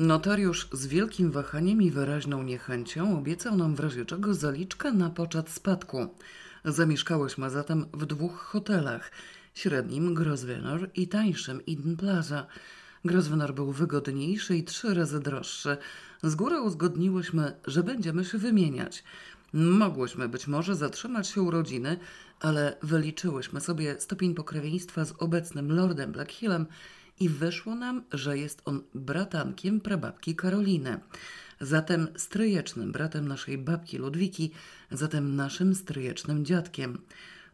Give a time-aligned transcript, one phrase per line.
[0.00, 5.50] Notariusz z wielkim wahaniem i wyraźną niechęcią obiecał nam w razie czego zaliczkę na poczet
[5.50, 6.08] spadku.
[6.64, 9.10] Zamieszkałyśmy zatem w dwóch hotelach,
[9.54, 12.46] średnim Grosvenor i tańszym Eden Plaza.
[13.04, 15.76] Grosvenor był wygodniejszy i trzy razy droższy.
[16.22, 19.04] Z góry uzgodniłyśmy, że będziemy się wymieniać.
[19.52, 21.98] Mogłyśmy być może zatrzymać się u rodziny,
[22.40, 26.66] ale wyliczyłyśmy sobie stopień pokrewieństwa z obecnym lordem Blackhillem
[27.20, 31.00] i wyszło nam, że jest on bratankiem prababki Karoliny.
[31.60, 34.50] Zatem stryjecznym bratem naszej babki Ludwiki,
[34.90, 36.98] zatem naszym stryjecznym dziadkiem.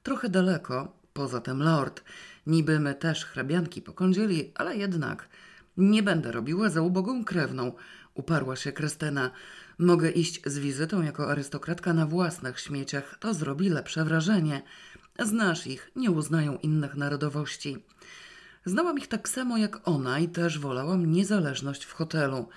[0.03, 2.05] Trochę daleko, poza tym lord.
[2.47, 5.29] Niby my też hrabianki pokądzieli, ale jednak
[5.77, 7.73] nie będę robiła za ubogą krewną,
[8.15, 9.31] uparła się Krystena.
[9.79, 14.63] Mogę iść z wizytą jako arystokratka na własnych śmieciach, to zrobi lepsze wrażenie.
[15.19, 17.79] Znasz ich, nie uznają innych narodowości.
[18.67, 22.49] Znałam ich tak samo jak ona i też wolałam niezależność w hotelu.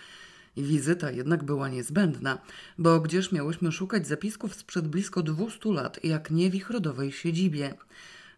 [0.58, 2.38] Wizyta jednak była niezbędna,
[2.78, 7.74] bo gdzież miałyśmy szukać zapisków sprzed blisko 200 lat, jak nie w ich rodowej siedzibie.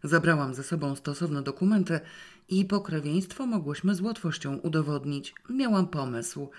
[0.03, 1.99] Zabrałam ze sobą stosowne dokumenty
[2.49, 5.33] i pokrewieństwo mogłyśmy z łatwością udowodnić.
[5.49, 6.49] Miałam pomysł.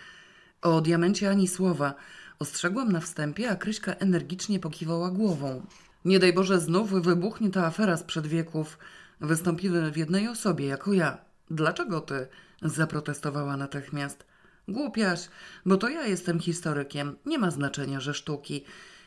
[0.62, 1.94] O diamencie ani słowa.
[2.38, 5.66] Ostrzegłam na wstępie, a Kryśka energicznie pokiwała głową.
[6.04, 8.78] Nie daj Boże, znów wybuchnie ta afera sprzed wieków.
[9.22, 11.18] Wystąpimy w jednej osobie, jako ja.
[11.50, 12.26] Dlaczego ty?
[12.62, 14.24] Zaprotestowała natychmiast.
[14.68, 15.28] Głupiaś,
[15.66, 17.16] bo to ja jestem historykiem.
[17.26, 18.64] Nie ma znaczenia, że sztuki.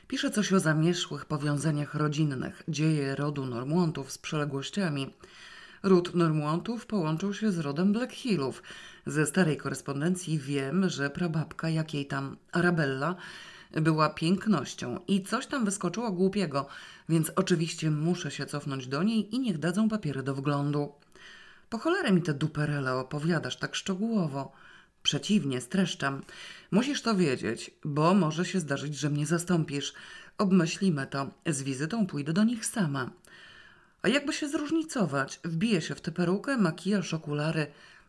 [0.07, 5.13] Piszę coś o zamierzchłych powiązaniach rodzinnych, dzieje rodu Normłątów z przyległościami.
[5.83, 8.63] Ród Normłątów połączył się z rodem Blackhillów.
[9.05, 13.15] Ze starej korespondencji wiem, że prababka jakiej tam Arabella
[13.75, 16.67] była pięknością i coś tam wyskoczyło głupiego,
[17.09, 20.91] więc oczywiście muszę się cofnąć do niej i niech dadzą papiery do wglądu.
[21.69, 24.51] Po cholerę mi te duperele opowiadasz tak szczegółowo.
[25.03, 26.21] Przeciwnie, streszczam.
[26.71, 29.93] Musisz to wiedzieć, bo może się zdarzyć, że mnie zastąpisz.
[30.37, 31.27] Obmyślimy to.
[31.45, 33.09] Z wizytą pójdę do nich sama.
[34.01, 35.39] A jakby się zróżnicować?
[35.43, 37.67] Wbiję się w tę perukę, makijaż, okulary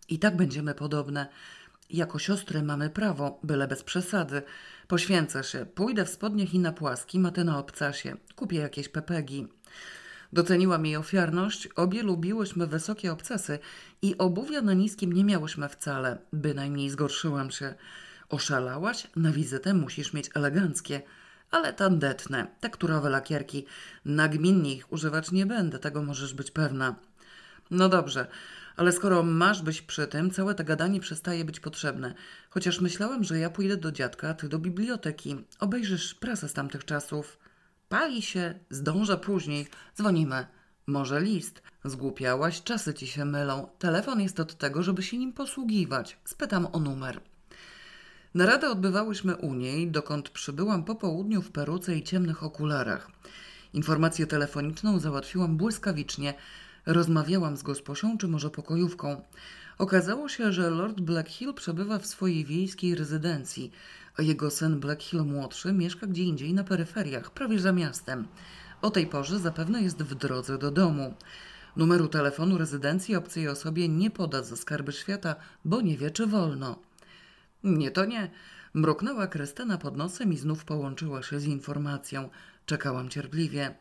[0.08, 1.26] i tak będziemy podobne.
[1.90, 4.42] Jako siostry mamy prawo, byle bez przesady.
[4.88, 8.16] Poświęcę się, pójdę w spodniach i na płaskim, a ty na obcasie.
[8.36, 9.46] Kupię jakieś pepegi.
[10.32, 13.58] Doceniłam jej ofiarność, obie lubiłyśmy wysokie obcasy
[14.02, 17.74] i obuwia na niskim nie miałyśmy wcale, bynajmniej zgorszyłam się.
[18.28, 19.06] Oszalałaś?
[19.16, 21.02] Na wizytę musisz mieć eleganckie.
[21.50, 23.66] Ale tandetne, tekturowe lakierki.
[24.04, 26.94] Nagminnie ich używać nie będę, tego możesz być pewna.
[27.70, 28.26] No dobrze,
[28.76, 32.14] ale skoro masz być przy tym, całe to gadanie przestaje być potrzebne.
[32.50, 35.36] Chociaż myślałam, że ja pójdę do dziadka, ty do biblioteki.
[35.60, 37.38] Obejrzysz prasę z tamtych czasów.
[37.88, 39.66] Pali się, zdążę później.
[39.96, 40.46] Dzwonimy.
[40.86, 41.62] Może list.
[41.84, 43.68] Zgłupiałaś, czasy ci się mylą.
[43.78, 46.18] Telefon jest od tego, żeby się nim posługiwać.
[46.24, 47.20] Spytam o numer.
[48.34, 53.10] Naradę odbywałyśmy u niej, dokąd przybyłam po południu w peruce i ciemnych okularach.
[53.72, 56.34] Informację telefoniczną załatwiłam błyskawicznie.
[56.86, 59.22] Rozmawiałam z gosposią, czy może pokojówką.
[59.78, 63.72] Okazało się, że Lord Blackhill przebywa w swojej wiejskiej rezydencji,
[64.16, 68.26] a jego syn Blackhill młodszy mieszka gdzie indziej na peryferiach, prawie za miastem.
[68.82, 71.14] O tej porze zapewne jest w drodze do domu.
[71.76, 76.78] Numeru telefonu rezydencji obcej osobie nie poda za skarby świata, bo nie wie, czy wolno.
[77.64, 78.30] Nie, to nie.
[78.74, 82.28] Mruknęła Krystyna pod nosem i znów połączyła się z informacją.
[82.66, 83.74] Czekałam cierpliwie.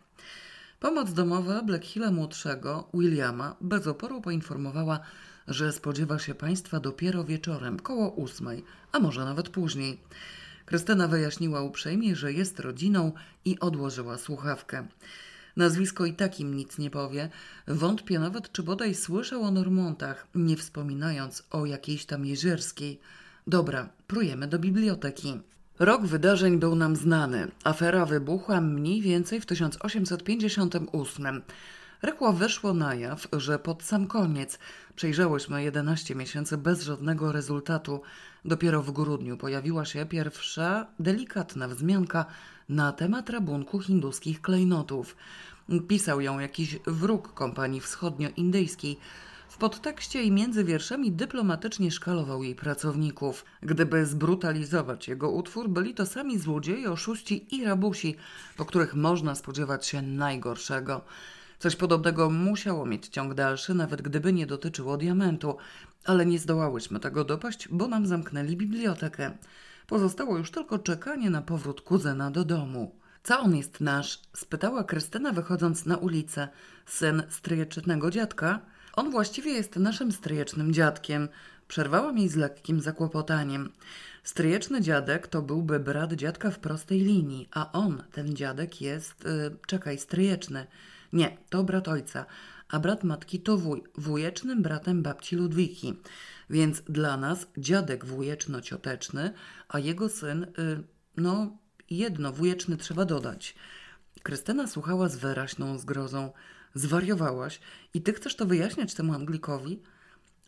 [0.86, 5.00] Pomoc domowa Blackhilla młodszego, Williama, bez oporu poinformowała,
[5.48, 10.02] że spodziewa się państwa dopiero wieczorem, koło ósmej, a może nawet później.
[10.66, 13.12] Krystyna wyjaśniła uprzejmie, że jest rodziną
[13.46, 14.88] i odłożyła słuchawkę.
[15.58, 17.30] Nazwisko i tak im nic nie powie.
[17.68, 23.00] Wątpię nawet, czy bodaj słyszał o Normontach, nie wspominając o jakiejś tam jezierskiej.
[23.48, 25.40] Dobra, prujemy do biblioteki.
[25.80, 27.52] Rok wydarzeń był nam znany.
[27.64, 31.42] Afera wybuchła mniej więcej w 1858.
[32.02, 34.60] Rychło wyszło na jaw, że pod sam koniec
[34.96, 38.02] przejrzałyśmy 11 miesięcy bez żadnego rezultatu.
[38.46, 42.26] Dopiero w grudniu pojawiła się pierwsza delikatna wzmianka
[42.70, 45.16] na temat rabunku hinduskich klejnotów.
[45.88, 49.00] Pisał ją jakiś wróg kompanii wschodnioindyjskiej,
[49.56, 53.46] w podtekście i między wierszami dyplomatycznie szkalował jej pracowników.
[53.62, 58.16] Gdyby zbrutalizować jego utwór, byli to sami złodzieje, oszuści i rabusi,
[58.58, 61.02] po których można spodziewać się najgorszego.
[61.60, 65.58] Coś podobnego musiało mieć ciąg dalszy, nawet gdyby nie dotyczyło diamentu,
[66.06, 69.32] ale nie zdołałyśmy tego dopaść, bo nam zamknęli bibliotekę.
[69.88, 72.96] Pozostało już tylko czekanie na powrót kuzena do domu.
[73.24, 74.20] Co on jest nasz?
[74.34, 76.48] spytała Krystyna wychodząc na ulicę.
[76.86, 78.75] Syn stryjecznego dziadka?
[78.96, 81.30] On właściwie jest naszym stryjecznym dziadkiem.
[81.68, 83.72] Przerwałam jej z lekkim zakłopotaniem.
[84.24, 89.58] Stryjeczny dziadek to byłby brat dziadka w prostej linii, a on, ten dziadek, jest, yy,
[89.68, 90.68] czekaj, stryjeczny.
[91.14, 92.26] Nie, to brat ojca,
[92.70, 95.94] a brat matki to wuj, wujecznym bratem babci Ludwiki.
[96.50, 99.32] Więc dla nas dziadek wujeczno-cioteczny,
[99.68, 100.84] a jego syn, yy,
[101.18, 101.58] no,
[101.90, 103.56] jedno wujeczny trzeba dodać.
[104.24, 106.32] Krystyna słuchała z wyraźną zgrozą.
[106.76, 107.60] Zwariowałaś
[107.94, 109.82] i ty chcesz to wyjaśniać temu Anglikowi?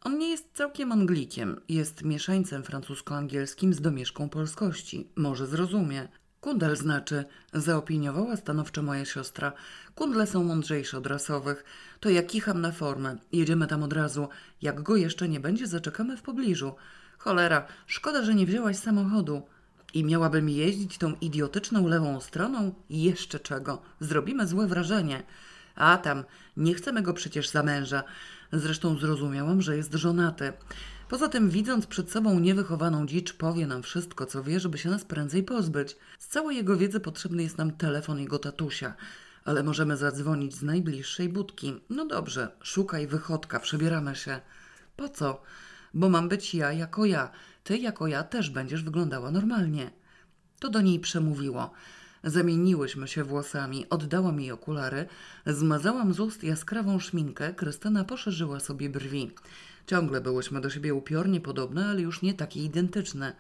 [0.04, 5.08] On nie jest całkiem Anglikiem, jest mieszańcem francusko-angielskim z domieszką polskości.
[5.16, 6.08] Może zrozumie.
[6.42, 9.54] Kundel znaczy, zaopiniowała stanowczo moja siostra.
[9.96, 11.64] Kundle są mądrzejsze od rasowych.
[12.00, 13.18] To ja kicham na formę.
[13.32, 14.28] Jedziemy tam od razu.
[14.62, 16.76] Jak go jeszcze nie będzie, zaczekamy w pobliżu.
[17.18, 19.42] Cholera, szkoda, że nie wzięłaś samochodu.
[19.94, 22.74] I miałabym jeździć tą idiotyczną lewą stroną?
[22.90, 23.82] Jeszcze czego?
[24.00, 25.24] Zrobimy złe wrażenie.
[25.78, 26.24] A tam,
[26.58, 28.04] nie chcemy go przecież za męża.
[28.54, 30.54] Zresztą zrozumiałam, że jest żonaty.
[31.10, 35.06] Poza tym, widząc przed sobą niewychowaną dzicz, powie nam wszystko, co wie, żeby się nas
[35.06, 35.96] prędzej pozbyć.
[36.20, 38.94] Z całej jego wiedzy potrzebny jest nam telefon jego tatusia.
[39.46, 41.82] Ale możemy zadzwonić z najbliższej budki.
[41.90, 44.40] No dobrze, szukaj wychodka, przebieramy się.
[44.96, 45.42] Po co?
[45.94, 47.32] Bo mam być ja jako ja.
[47.64, 49.92] Ty jako ja też będziesz wyglądała normalnie.
[50.60, 51.72] To do niej przemówiło.
[52.24, 55.06] Zamieniłyśmy się włosami, oddałam jej okulary,
[55.46, 59.32] zmazałam z ust jaskrawą szminkę, Krystyna poszerzyła sobie brwi.
[59.88, 63.34] Ciągle byłyśmy do siebie upiornie podobne, ale już nie takie identyczne.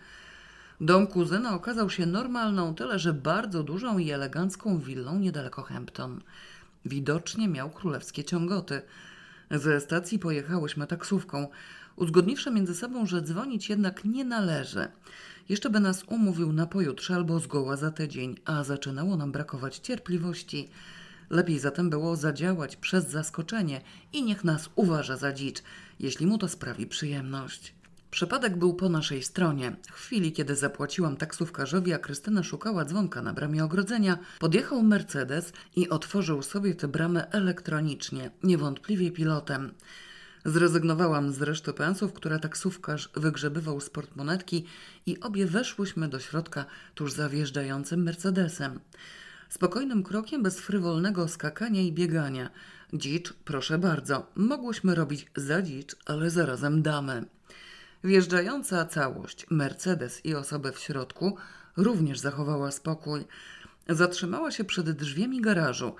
[0.81, 6.21] Dom kuzyna okazał się normalną, tyle że bardzo dużą i elegancką willą niedaleko Hampton.
[6.85, 8.81] Widocznie miał królewskie ciągoty.
[9.51, 11.47] Ze stacji pojechałyśmy taksówką,
[11.97, 14.87] uzgodniwszy między sobą, że dzwonić jednak nie należy.
[15.49, 20.69] Jeszcze by nas umówił na pojutrze albo zgoła za tydzień, a zaczynało nam brakować cierpliwości.
[21.29, 23.81] Lepiej zatem było zadziałać przez zaskoczenie
[24.13, 25.63] i niech nas uważa za dzicz,
[25.99, 27.73] jeśli mu to sprawi przyjemność.
[28.11, 29.75] Przypadek był po naszej stronie.
[29.91, 35.89] W chwili, kiedy zapłaciłam taksówkarzowi, a Krystyna szukała dzwonka na bramie ogrodzenia, podjechał Mercedes i
[35.89, 39.71] otworzył sobie tę bramę elektronicznie, niewątpliwie pilotem.
[40.47, 44.65] Zrezygnowałam z reszty pensów, które taksówkarz wygrzebywał z portmonetki
[45.05, 46.65] i obie weszłyśmy do środka
[46.95, 48.79] tuż za wjeżdżającym Mercedesem.
[49.49, 52.49] Spokojnym krokiem, bez frywolnego skakania i biegania.
[52.93, 57.25] Dzicz, proszę bardzo, mogłyśmy robić za dzicz, ale zarazem damy.
[58.03, 61.37] Wjeżdżająca całość, Mercedes i osoby w środku
[61.77, 63.25] również zachowała spokój.
[63.89, 65.95] Zatrzymała się przed drzwiami garażu.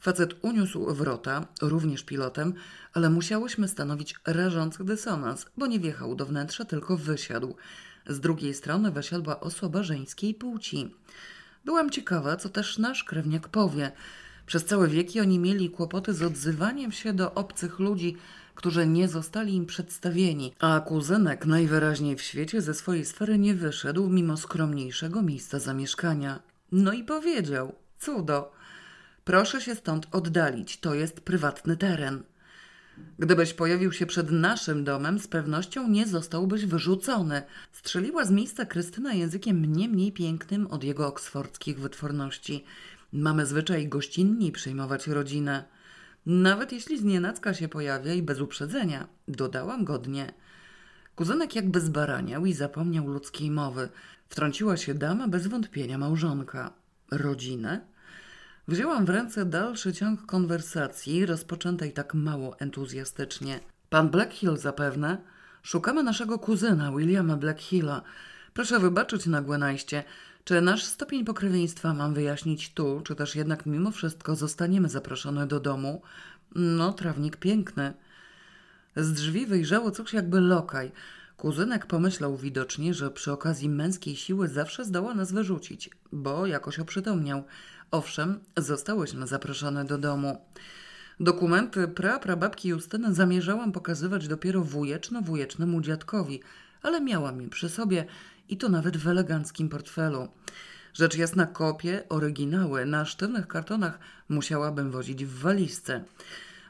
[0.00, 2.54] Facet uniósł wrota, również pilotem,
[2.92, 7.56] ale musiałyśmy stanowić rażący dysonans, bo nie wjechał do wnętrza, tylko wysiadł.
[8.06, 10.94] Z drugiej strony wysiadła osoba żeńskiej płci.
[11.64, 13.92] Byłam ciekawa, co też nasz krewniak powie.
[14.46, 18.16] Przez całe wieki oni mieli kłopoty z odzywaniem się do obcych ludzi,
[18.54, 24.08] którzy nie zostali im przedstawieni, a kuzynek najwyraźniej w świecie ze swojej sfery nie wyszedł
[24.08, 26.42] mimo skromniejszego miejsca zamieszkania.
[26.72, 28.52] No i powiedział: Cudo,
[29.24, 32.22] proszę się stąd oddalić, to jest prywatny teren.
[33.18, 37.42] Gdybyś pojawił się przed naszym domem, z pewnością nie zostałbyś wyrzucony.
[37.72, 42.64] Strzeliła z miejsca Krystyna językiem nie mniej pięknym od jego oksfordzkich wytworności.
[43.12, 45.64] Mamy zwyczaj gościnniej przyjmować rodzinę.
[46.26, 50.32] Nawet jeśli znienacka się pojawia i bez uprzedzenia, dodałam godnie.
[51.16, 53.88] Kuzynek jakby zbaraniał i zapomniał ludzkiej mowy.
[54.28, 56.72] Wtrąciła się dama, bez wątpienia małżonka.
[57.10, 57.80] Rodzinę?
[58.70, 63.60] Wzięłam w ręce dalszy ciąg konwersacji, rozpoczętej tak mało entuzjastycznie.
[63.88, 65.16] Pan Blackhill zapewne?
[65.62, 68.02] Szukamy naszego kuzyna, Williama Blackhilla.
[68.54, 70.04] Proszę wybaczyć nagłe najście.
[70.44, 75.60] Czy nasz stopień pokrewieństwa mam wyjaśnić tu, czy też jednak mimo wszystko zostaniemy zaproszone do
[75.60, 76.02] domu?
[76.54, 77.92] No, trawnik piękny.
[78.96, 80.92] Z drzwi wyjrzało coś jakby lokaj.
[81.36, 87.44] Kuzynek pomyślał widocznie, że przy okazji męskiej siły zawsze zdoła nas wyrzucić, bo jakoś oprzytomniał.
[87.90, 90.40] Owszem, zostałyśmy zaproszone do domu.
[91.20, 96.40] Dokumenty pra-prababki Justyny zamierzałam pokazywać dopiero wujeczno-wujecznemu dziadkowi,
[96.82, 98.04] ale miałam je przy sobie
[98.48, 100.28] i to nawet w eleganckim portfelu.
[100.94, 106.04] Rzecz jasna kopie, oryginały na sztywnych kartonach musiałabym wozić w walizce.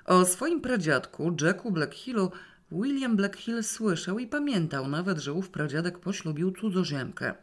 [0.05, 2.31] O swoim pradziadku, Jacku Blackhillu,
[2.73, 7.35] William Blackhill słyszał i pamiętał nawet, że ów pradziadek poślubił cudzoziemkę.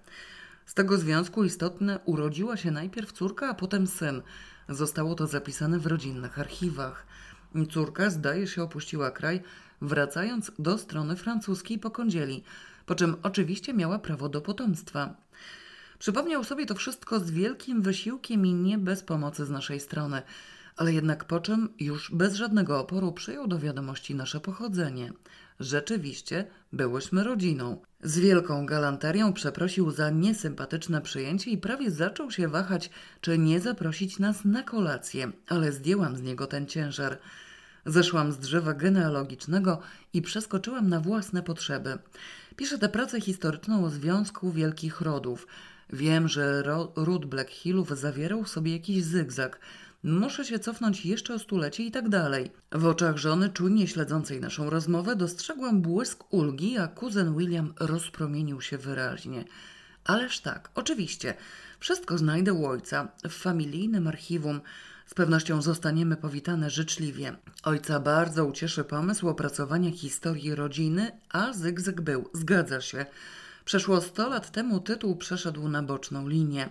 [0.67, 4.21] Z tego związku istotne urodziła się najpierw córka, a potem syn.
[4.69, 7.05] Zostało to zapisane w rodzinnych archiwach.
[7.71, 9.41] Córka, zdaje się, opuściła kraj,
[9.81, 12.43] wracając do strony francuskiej po kądzieli,
[12.85, 15.15] po czym oczywiście miała prawo do potomstwa.
[15.99, 20.21] Przypomniał sobie to wszystko z wielkim wysiłkiem i nie bez pomocy z naszej strony,
[20.77, 25.13] ale jednak po czym już bez żadnego oporu przyjął do wiadomości nasze pochodzenie.
[25.59, 27.81] Rzeczywiście byłyśmy rodziną.
[28.03, 32.89] Z wielką galanterią przeprosił za niesympatyczne przyjęcie i prawie zaczął się wahać,
[33.21, 37.17] czy nie zaprosić nas na kolację, ale zdjęłam z niego ten ciężar.
[37.85, 39.79] Zeszłam z drzewa genealogicznego
[40.13, 41.97] i przeskoczyłam na własne potrzeby.
[42.55, 45.47] Piszę tę pracę historyczną o Związku Wielkich Rodów.
[45.93, 49.59] Wiem, że ro- ród Black Hillów zawierał w sobie jakiś zygzak.
[50.07, 52.51] Muszę się cofnąć jeszcze o stulecie i tak dalej.
[52.71, 58.77] W oczach żony, czujnie śledzącej naszą rozmowę, dostrzegłam błysk ulgi, a kuzyn William rozpromienił się
[58.77, 59.45] wyraźnie.
[60.05, 61.33] Ależ tak, oczywiście.
[61.79, 64.61] Wszystko znajdę u ojca w familijnym archiwum.
[65.05, 67.35] Z pewnością zostaniemy powitane życzliwie.
[67.63, 73.05] Ojca bardzo ucieszy pomysł opracowania historii rodziny, a zygzak był, zgadza się.
[73.65, 76.69] Przeszło sto lat temu tytuł przeszedł na boczną linię.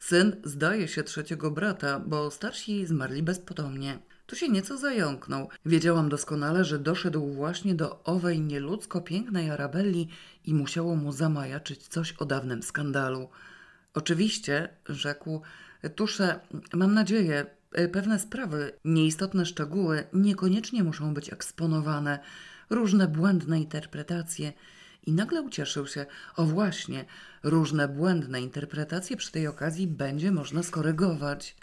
[0.00, 3.98] Syn zdaje się trzeciego brata, bo starsi zmarli bezpotomnie.
[4.26, 5.48] Tu się nieco zająknął.
[5.66, 10.08] Wiedziałam doskonale, że doszedł właśnie do owej nieludzko pięknej Arabelli
[10.44, 13.28] i musiało mu zamajaczyć coś o dawnym skandalu.
[13.94, 15.42] Oczywiście, rzekł,
[15.94, 16.40] tusze,
[16.72, 17.46] mam nadzieję,
[17.92, 22.18] pewne sprawy, nieistotne szczegóły niekoniecznie muszą być eksponowane,
[22.70, 24.52] różne błędne interpretacje.
[25.06, 27.04] I nagle ucieszył się, o właśnie,
[27.42, 31.56] różne błędne interpretacje przy tej okazji będzie można skorygować.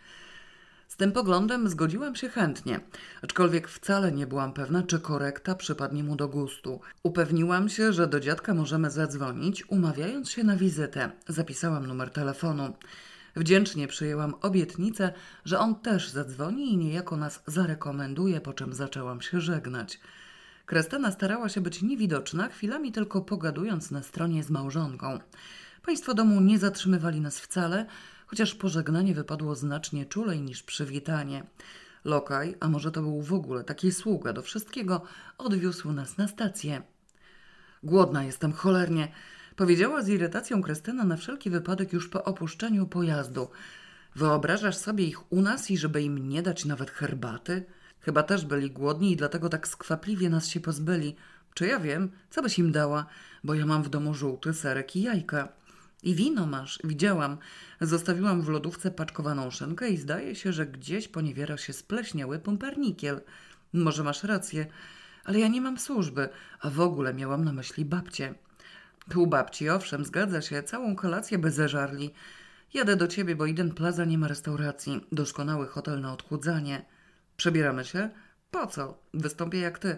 [0.87, 2.79] Z tym poglądem zgodziłam się chętnie,
[3.21, 6.81] aczkolwiek wcale nie byłam pewna, czy korekta przypadnie mu do gustu.
[7.03, 11.11] Upewniłam się, że do dziadka możemy zadzwonić, umawiając się na wizytę.
[11.27, 12.73] Zapisałam numer telefonu.
[13.35, 15.13] Wdzięcznie przyjęłam obietnicę,
[15.45, 19.99] że on też zadzwoni i niejako nas zarekomenduje, po czym zaczęłam się żegnać.
[20.73, 25.19] Krestana starała się być niewidoczna, chwilami tylko pogadując na stronie z małżonką.
[25.85, 27.85] Państwo domu nie zatrzymywali nas wcale,
[28.27, 31.43] chociaż pożegnanie wypadło znacznie czulej niż przywitanie.
[32.05, 35.01] Lokaj, a może to był w ogóle taki sługa do wszystkiego,
[35.37, 36.81] odwiózł nas na stację.
[37.83, 39.07] Głodna jestem cholernie,
[39.55, 43.47] powiedziała z irytacją Krystyna na wszelki wypadek już po opuszczeniu pojazdu.
[44.15, 47.65] Wyobrażasz sobie ich u nas i żeby im nie dać nawet herbaty?
[48.05, 51.15] Chyba też byli głodni i dlatego tak skwapliwie nas się pozbyli.
[51.53, 53.05] Czy ja wiem, co byś im dała,
[53.43, 55.47] bo ja mam w domu żółty serek i jajka.
[56.03, 57.37] I wino masz, widziałam.
[57.81, 63.21] Zostawiłam w lodówce paczkowaną szynkę i zdaje się, że gdzieś poniewiera się spleśniały pumpernikiel.
[63.73, 64.65] Może masz rację,
[65.23, 66.29] ale ja nie mam służby,
[66.59, 68.33] a w ogóle miałam na myśli babcię.
[69.09, 72.13] Pół babci, owszem, zgadza się, całą kolację by zeżarli.
[72.73, 75.05] Jadę do ciebie, bo Eden Plaza nie ma restauracji.
[75.11, 76.85] Doskonały hotel na odchudzanie.
[77.43, 78.09] Przebieramy się?
[78.51, 78.97] Po co?
[79.13, 79.97] Wystąpię jak ty.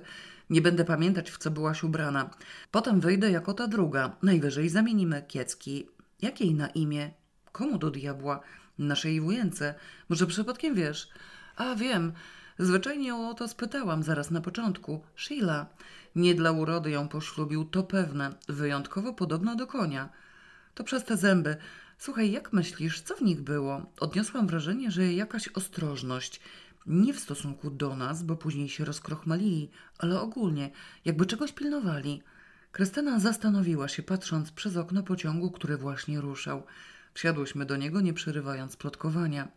[0.50, 2.30] Nie będę pamiętać, w co byłaś ubrana.
[2.72, 4.16] Potem wyjdę jako ta druga.
[4.24, 5.90] Najwyżej zamienimy kiecki.
[6.22, 7.12] Jakiej na imię?
[7.52, 8.40] Komu do diabła?
[8.80, 9.76] Naszej wujence.
[10.10, 11.10] Może przypadkiem wiesz?
[11.56, 12.14] A wiem.
[12.60, 15.04] Zwyczajnie o to spytałam zaraz na początku.
[15.16, 15.66] Sheila.
[16.16, 18.34] Nie dla urody ją poślubił, to pewne.
[18.48, 20.10] Wyjątkowo podobna do konia.
[20.74, 21.58] To przez te zęby.
[21.98, 23.82] Słuchaj, jak myślisz, co w nich było?
[24.00, 26.42] Odniosłam wrażenie, że jakaś ostrożność.
[26.86, 30.72] Nie w stosunku do nas, bo później się rozkrochmalili, ale ogólnie,
[31.06, 32.24] jakby czegoś pilnowali.
[32.72, 36.64] Krystyna zastanowiła się, patrząc przez okno pociągu, który właśnie ruszał.
[37.14, 39.48] Wsiadłyśmy do niego, nie przerywając plotkowania.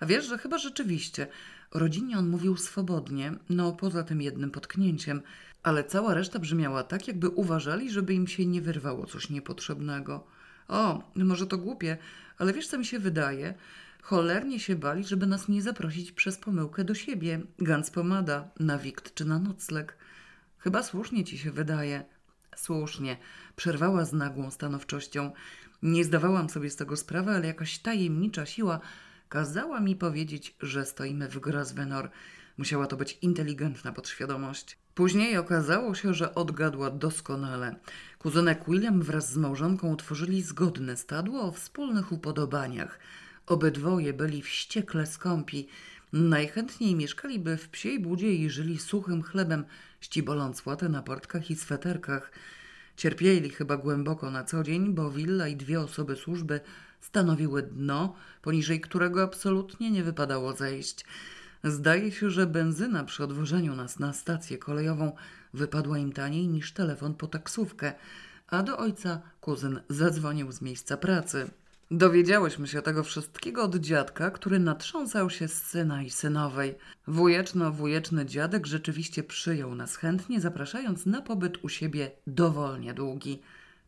[0.00, 1.26] A wiesz, że chyba rzeczywiście.
[1.74, 5.22] Rodzinie on mówił swobodnie, no poza tym jednym potknięciem,
[5.62, 10.26] ale cała reszta brzmiała tak, jakby uważali, żeby im się nie wyrwało coś niepotrzebnego.
[10.68, 11.98] O, może to głupie,
[12.38, 13.54] ale wiesz, co mi się wydaje?
[14.06, 17.40] Cholernie się bali, żeby nas nie zaprosić przez pomyłkę do siebie.
[17.58, 19.96] Gans pomada, na wikt czy na nocleg.
[20.58, 22.04] Chyba słusznie ci się wydaje.
[22.56, 23.16] Słusznie,
[23.56, 25.30] przerwała z nagłą stanowczością.
[25.82, 28.80] Nie zdawałam sobie z tego sprawy, ale jakaś tajemnicza siła
[29.28, 32.10] kazała mi powiedzieć, że stoimy w Grosvenor.
[32.58, 34.78] Musiała to być inteligentna podświadomość.
[34.94, 37.76] Później okazało się, że odgadła doskonale.
[38.18, 42.98] Kuzynek William wraz z małżonką utworzyli zgodne stadło o wspólnych upodobaniach.
[43.46, 45.68] Obydwoje byli wściekle skąpi.
[46.12, 49.64] Najchętniej mieszkaliby w psiej budzie i żyli suchym chlebem,
[50.00, 52.32] ściboląc łatę na portkach i sweterkach.
[52.96, 56.60] Cierpieli chyba głęboko na co dzień, bo willa i dwie osoby służby
[57.00, 61.04] stanowiły dno, poniżej którego absolutnie nie wypadało zejść.
[61.64, 65.12] Zdaje się, że benzyna przy odwożeniu nas na stację kolejową
[65.54, 67.92] wypadła im taniej niż telefon po taksówkę,
[68.46, 71.50] a do ojca kuzyn zadzwonił z miejsca pracy.
[71.90, 76.74] Dowiedziałyśmy się tego wszystkiego od dziadka, który natrząsał się z syna i synowej.
[77.06, 83.42] Wujeczno-wujeczny dziadek rzeczywiście przyjął nas chętnie, zapraszając na pobyt u siebie dowolnie długi.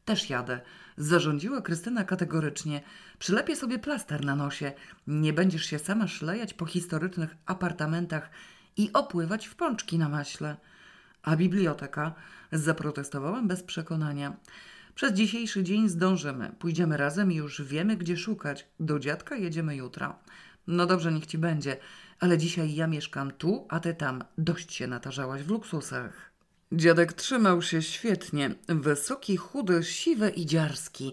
[0.05, 0.61] Też jadę,
[0.97, 2.81] zarządziła Krystyna kategorycznie.
[3.19, 4.73] Przylepię sobie plaster na nosie.
[5.07, 8.31] Nie będziesz się sama szlejać po historycznych apartamentach
[8.77, 10.57] i opływać w pączki na maśle.
[11.23, 12.15] A biblioteka?
[12.53, 14.37] Zaprotestowałam bez przekonania.
[14.99, 16.53] Przez dzisiejszy dzień zdążymy.
[16.59, 18.67] Pójdziemy razem i już wiemy, gdzie szukać.
[18.81, 20.15] Do dziadka jedziemy jutro.
[20.67, 21.77] No dobrze, niech ci będzie,
[22.21, 24.25] ale dzisiaj ja mieszkam tu, a ty tam.
[24.39, 26.33] Dość się natarzałaś w luksusach.
[26.73, 28.55] Dziadek trzymał się świetnie.
[28.69, 31.13] Wysoki, chudy, siwy i dziarski.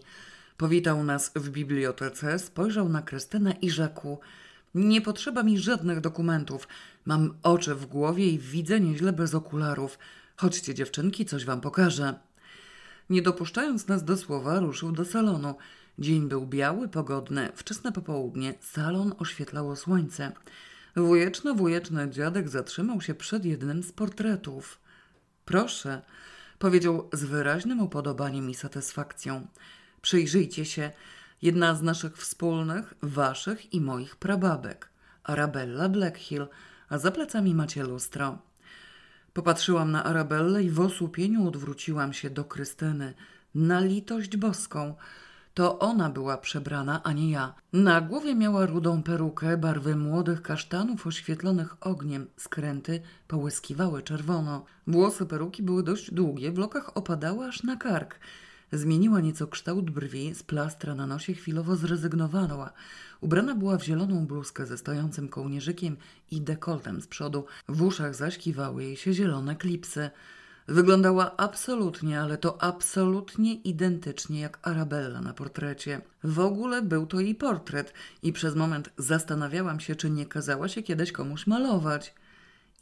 [0.57, 4.19] Powitał nas w bibliotece, spojrzał na Krystynę i rzekł:
[4.75, 6.67] Nie potrzeba mi żadnych dokumentów.
[7.05, 9.99] Mam oczy w głowie i widzę nieźle bez okularów.
[10.37, 12.13] Chodźcie, dziewczynki, coś wam pokażę.
[13.09, 15.55] Nie dopuszczając nas do słowa, ruszył do salonu.
[15.99, 20.31] Dzień był biały, pogodny, wczesne popołudnie, salon oświetlało słońce.
[20.95, 24.79] Wujeczno, wujeczny dziadek zatrzymał się przed jednym z portretów.
[25.45, 26.01] Proszę,
[26.59, 29.47] powiedział z wyraźnym upodobaniem i satysfakcją.
[30.01, 30.91] Przyjrzyjcie się,
[31.41, 34.89] jedna z naszych wspólnych, waszych i moich prababek.
[35.23, 36.47] Arabella Blackhill,
[36.89, 38.37] a za plecami macie lustro.
[39.35, 43.13] Popatrzyłam na Arabellę i w osłupieniu odwróciłam się do Krystyny.
[43.55, 44.95] Na litość boską.
[45.53, 47.53] To ona była przebrana, a nie ja.
[47.73, 52.27] Na głowie miała rudą perukę barwy młodych kasztanów oświetlonych ogniem.
[52.37, 54.65] Skręty połyskiwały czerwono.
[54.87, 58.19] Włosy peruki były dość długie, w lokach opadały aż na kark.
[58.75, 62.73] Zmieniła nieco kształt brwi, z plastra na nosie chwilowo zrezygnowała.
[63.21, 65.97] Ubrana była w zieloną bluzkę ze stojącym kołnierzykiem
[66.31, 67.45] i dekoltem z przodu.
[67.67, 70.09] W uszach zaś kiwały jej się zielone klipsy.
[70.67, 76.01] Wyglądała absolutnie, ale to absolutnie identycznie jak Arabella na portrecie.
[76.23, 80.83] W ogóle był to jej portret i przez moment zastanawiałam się, czy nie kazała się
[80.83, 82.13] kiedyś komuś malować.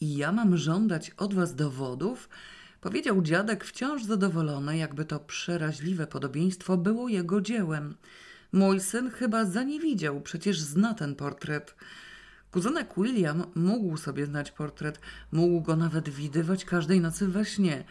[0.02, 2.30] I ja mam żądać od was dowodów?
[2.84, 7.96] Powiedział dziadek wciąż zadowolony, jakby to przeraźliwe podobieństwo było jego dziełem.
[8.52, 11.76] Mój syn chyba za nie widział, przecież zna ten portret.
[12.52, 15.00] Kuzynek William mógł sobie znać portret,
[15.32, 17.84] mógł go nawet widywać każdej nocy we śnie.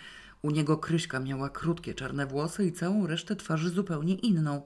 [0.42, 4.62] U niego Kryśka miała krótkie czarne włosy i całą resztę twarzy zupełnie inną.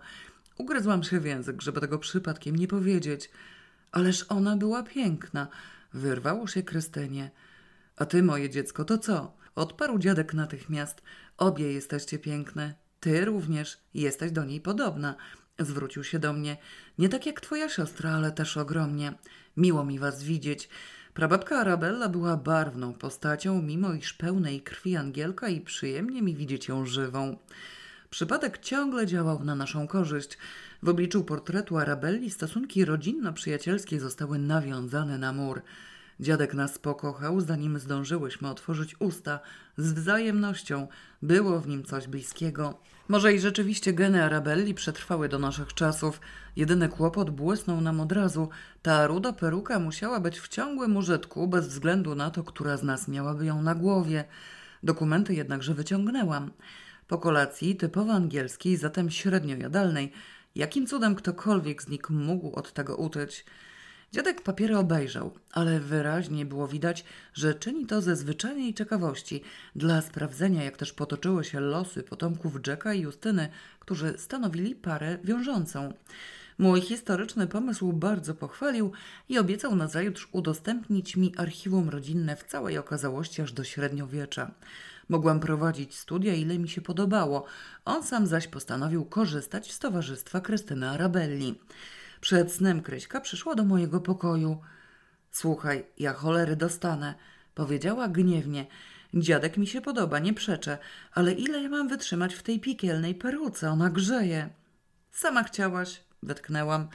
[0.58, 3.30] Ugryzłam się w język, żeby tego przypadkiem nie powiedzieć.
[3.92, 5.48] Ależ ona była piękna.
[5.94, 7.30] Wyrwało się Krystynie.
[7.96, 9.35] A ty, moje dziecko, to co?
[9.56, 11.02] Odparł dziadek natychmiast.
[11.36, 12.74] Obie jesteście piękne.
[13.00, 15.16] Ty również jesteś do niej podobna.
[15.58, 16.56] Zwrócił się do mnie.
[16.98, 19.12] Nie tak jak twoja siostra, ale też ogromnie.
[19.56, 20.68] Miło mi was widzieć.
[21.14, 26.86] Prababka Arabella była barwną postacią, mimo iż pełnej krwi Angielka i przyjemnie mi widzieć ją
[26.86, 27.36] żywą.
[28.10, 30.38] Przypadek ciągle działał na naszą korzyść.
[30.82, 35.62] W obliczu portretu Arabelli stosunki rodzinno-przyjacielskie zostały nawiązane na mur.
[36.20, 39.40] Dziadek nas pokochał, zanim zdążyłyśmy otworzyć usta.
[39.76, 40.88] Z wzajemnością
[41.22, 42.78] było w nim coś bliskiego.
[43.08, 46.20] Może i rzeczywiście geny Arabelli przetrwały do naszych czasów.
[46.56, 48.48] Jedyny kłopot błysnął nam od razu.
[48.82, 53.08] Ta ruda peruka musiała być w ciągłym użytku, bez względu na to, która z nas
[53.08, 54.24] miałaby ją na głowie.
[54.82, 56.50] Dokumenty jednakże wyciągnęłam.
[57.08, 60.12] Po kolacji typowo angielskiej, zatem średnio jadalnej.
[60.54, 63.44] Jakim cudem ktokolwiek z nich mógł od tego utyć?
[64.12, 69.42] Dziadek papiery obejrzał, ale wyraźnie było widać, że czyni to ze zwyczajnej ciekawości,
[69.76, 73.48] dla sprawdzenia, jak też potoczyły się losy potomków Jacka i Justyny,
[73.80, 75.92] którzy stanowili parę wiążącą.
[76.58, 78.92] Mój historyczny pomysł bardzo pochwalił
[79.28, 84.50] i obiecał nazajutrz udostępnić mi archiwum rodzinne w całej okazałości aż do średniowiecza.
[85.08, 87.44] Mogłam prowadzić studia, ile mi się podobało.
[87.84, 91.54] On sam zaś postanowił korzystać z towarzystwa Krystyny Arabelli.
[92.20, 94.60] Przed snem Kryśka przyszła do mojego pokoju.
[95.30, 97.14] Słuchaj, ja cholery dostanę,
[97.54, 98.66] powiedziała gniewnie.
[99.14, 100.78] Dziadek mi się podoba, nie przeczę,
[101.12, 103.70] ale ile ja mam wytrzymać w tej piekielnej peruce?
[103.70, 104.48] Ona grzeje.
[105.12, 106.88] Sama chciałaś, wetknęłam.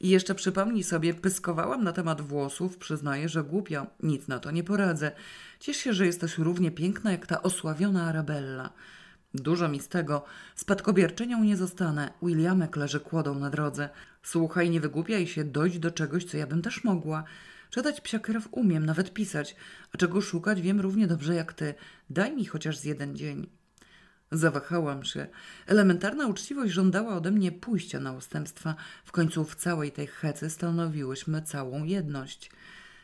[0.00, 4.64] I jeszcze przypomnij sobie, pyskowałam na temat włosów, przyznaję, że głupio, nic na to nie
[4.64, 5.12] poradzę.
[5.60, 8.70] Ciesz się, że jesteś równie piękna jak ta osławiona Arabella.
[9.34, 10.24] Dużo mi z tego.
[10.54, 12.12] Spadkobierczynią nie zostanę.
[12.22, 13.88] Williamek leży kłodą na drodze.
[14.22, 17.24] Słuchaj, nie wygłupiaj się, dojść do czegoś, co ja bym też mogła.
[17.70, 19.56] Czytać psiakrew umiem, nawet pisać,
[19.94, 21.74] a czego szukać wiem równie dobrze jak ty.
[22.10, 23.46] Daj mi chociaż z jeden dzień.
[24.32, 25.26] Zawahałam się.
[25.66, 28.74] Elementarna uczciwość żądała ode mnie pójścia na ustępstwa.
[29.04, 32.50] W końcu w całej tej hecy stanowiłyśmy całą jedność.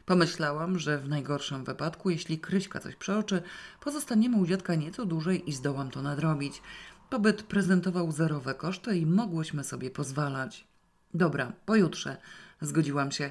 [0.06, 3.42] Pomyślałam, że w najgorszym wypadku, jeśli Kryśka coś przeoczy,
[3.80, 6.62] pozostaniemy u dziadka nieco dłużej i zdołam to nadrobić.
[7.10, 10.66] Pobyt prezentował zerowe koszty i mogłyśmy sobie pozwalać.
[11.14, 12.16] Dobra, pojutrze,
[12.60, 13.30] zgodziłam się.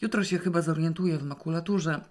[0.00, 2.04] Jutro się chyba zorientuję w makulaturze.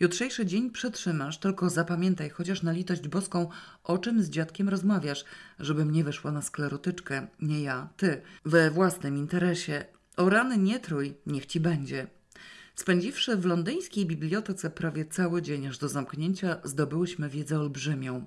[0.00, 3.48] Jutrzejszy dzień przetrzymasz, tylko zapamiętaj chociaż na litość boską,
[3.84, 5.24] o czym z dziadkiem rozmawiasz,
[5.58, 9.84] żebym nie wyszła na sklerotyczkę, nie ja, ty, we własnym interesie.
[10.16, 12.15] O rany nie trój, niech ci będzie.
[12.76, 18.24] Spędziwszy w londyńskiej bibliotece prawie cały dzień aż do zamknięcia, zdobyłyśmy wiedzę olbrzymią.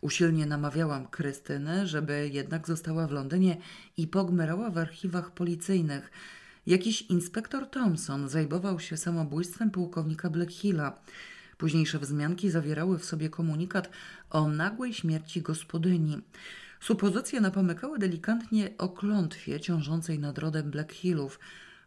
[0.00, 3.56] Usilnie namawiałam Krystynę, żeby jednak została w Londynie
[3.96, 6.10] i pogmerała w archiwach policyjnych.
[6.66, 10.98] Jakiś inspektor Thompson zajmował się samobójstwem pułkownika Blackhilla.
[11.58, 13.90] Późniejsze wzmianki zawierały w sobie komunikat
[14.30, 16.18] o nagłej śmierci gospodyni.
[16.80, 21.38] Supozycje napomykały delikatnie o klątwie ciążącej nad rodem Blackhillów.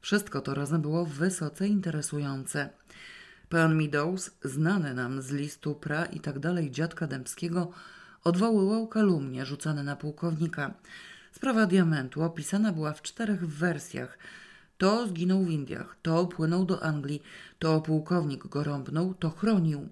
[0.05, 2.69] Wszystko to razem było wysoce interesujące.
[3.49, 7.71] Pan Meadows, znany nam z listu pra i tak dalej dziadka Dębskiego,
[8.23, 10.73] odwoływał kalumnie rzucane na pułkownika.
[11.31, 14.17] Sprawa diamentu opisana była w czterech wersjach.
[14.77, 17.23] To zginął w Indiach, to płynął do Anglii,
[17.59, 19.89] to pułkownik go rąbnął, to chronił.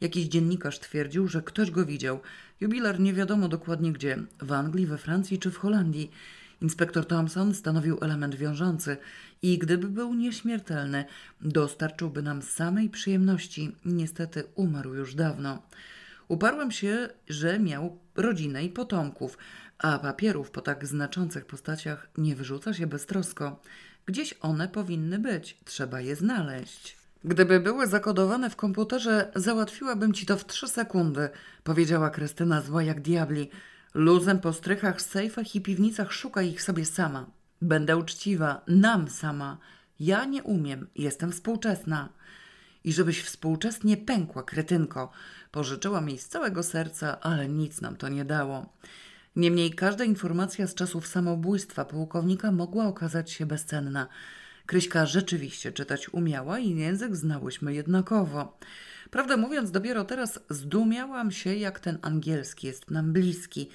[0.00, 2.20] Jakiś dziennikarz twierdził, że ktoś go widział.
[2.60, 6.10] Jubilar nie wiadomo dokładnie gdzie w Anglii, we Francji czy w Holandii.
[6.60, 8.96] Inspektor Thompson stanowił element wiążący
[9.42, 11.04] i gdyby był nieśmiertelny,
[11.40, 13.76] dostarczyłby nam samej przyjemności.
[13.84, 15.62] Niestety umarł już dawno.
[16.28, 19.38] Uparłem się, że miał rodzinę i potomków,
[19.78, 23.62] a papierów po tak znaczących postaciach nie wyrzuca się beztrosko.
[24.06, 26.96] Gdzieś one powinny być, trzeba je znaleźć.
[27.24, 31.28] Gdyby były zakodowane w komputerze, załatwiłabym ci to w trzy sekundy,
[31.64, 33.50] powiedziała Krystyna zła jak diabli.
[33.94, 37.26] Luzem po strychach, sejfach i piwnicach szukaj ich sobie sama.
[37.62, 39.58] Będę uczciwa, nam sama.
[40.00, 42.08] Ja nie umiem, jestem współczesna.
[42.84, 45.12] I żebyś współczesnie pękła, kretynko.
[45.50, 48.72] Pożyczyłam jej z całego serca, ale nic nam to nie dało.
[49.36, 54.08] Niemniej każda informacja z czasów samobójstwa pułkownika mogła okazać się bezcenna.
[54.66, 58.58] Kryśka rzeczywiście czytać umiała i język znałyśmy jednakowo.
[59.10, 63.68] Prawdę mówiąc, dopiero teraz zdumiałam się, jak ten angielski jest nam bliski.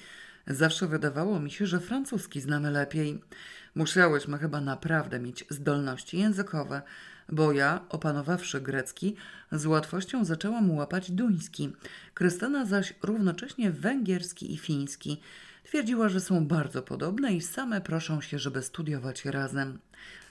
[0.46, 3.20] Zawsze wydawało mi się, że francuski znamy lepiej.
[3.74, 6.82] Musiałyśmy chyba naprawdę mieć zdolności językowe,
[7.28, 9.16] bo ja, opanowawszy grecki,
[9.52, 11.72] z łatwością zaczęłam łapać duński.
[12.14, 15.20] Krystyna zaś równocześnie węgierski i fiński.
[15.64, 19.78] Twierdziła, że są bardzo podobne i same proszą się, żeby studiować razem.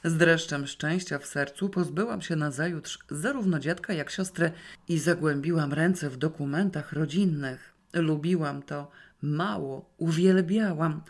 [0.03, 4.51] Z dreszczem szczęścia w sercu pozbyłam się nazajutrz zarówno dziadka jak siostry
[4.87, 7.73] i zagłębiłam ręce w dokumentach rodzinnych.
[7.93, 11.01] Lubiłam to mało, uwielbiałam.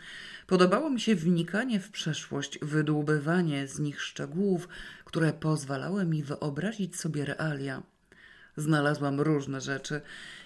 [0.46, 4.68] Podobało mi się wnikanie w przeszłość, wydłubywanie z nich szczegółów,
[5.06, 7.82] które pozwalały mi wyobrazić sobie realia.
[8.56, 10.00] Znalazłam różne rzeczy.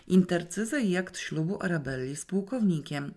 [0.09, 3.15] Intercyzę i akt ślubu Arabelli z pułkownikiem.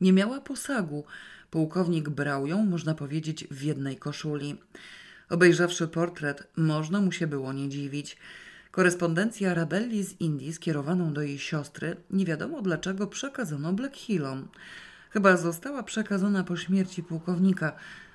[0.00, 1.04] Nie miała posagu.
[1.50, 4.58] Pułkownik brał ją, można powiedzieć, w jednej koszuli.
[5.28, 8.16] Obejrzawszy portret, można mu się było nie dziwić.
[8.70, 14.48] Korespondencję Arabelli z Indii skierowaną do jej siostry nie wiadomo dlaczego przekazano Blackhillom.
[15.10, 17.72] Chyba została przekazana po śmierci pułkownika,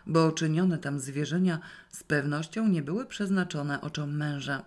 [0.07, 4.63] bo czynione tam zwierzenia z pewnością nie były przeznaczone oczom męża.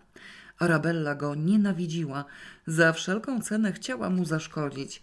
[0.59, 2.25] Arabella go nienawidziła,
[2.67, 5.03] za wszelką cenę chciała mu zaszkodzić.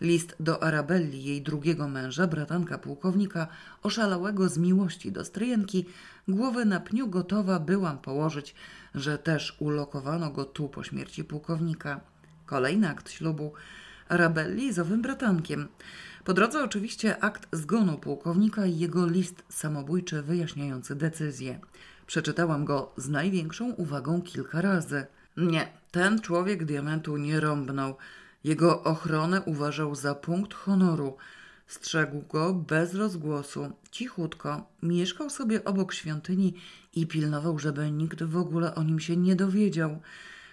[0.00, 3.46] List do Arabelli, jej drugiego męża, bratanka pułkownika,
[3.82, 5.86] oszalałego z miłości do stryjenki,
[6.28, 8.54] głowę na pniu gotowa byłam położyć,
[8.94, 12.00] że też ulokowano go tu po śmierci pułkownika.
[12.46, 13.52] Kolejny akt ślubu
[14.08, 15.68] Arabelli z owym bratankiem.
[16.24, 21.60] Po drodze oczywiście akt zgonu pułkownika i jego list samobójczy wyjaśniający decyzję.
[22.06, 25.06] Przeczytałam go z największą uwagą kilka razy.
[25.36, 27.96] Nie, ten człowiek diamentu nie rąbnął.
[28.44, 31.16] Jego ochronę uważał za punkt honoru.
[31.66, 36.54] Strzegł go bez rozgłosu, cichutko, mieszkał sobie obok świątyni
[36.94, 40.00] i pilnował, żeby nikt w ogóle o nim się nie dowiedział.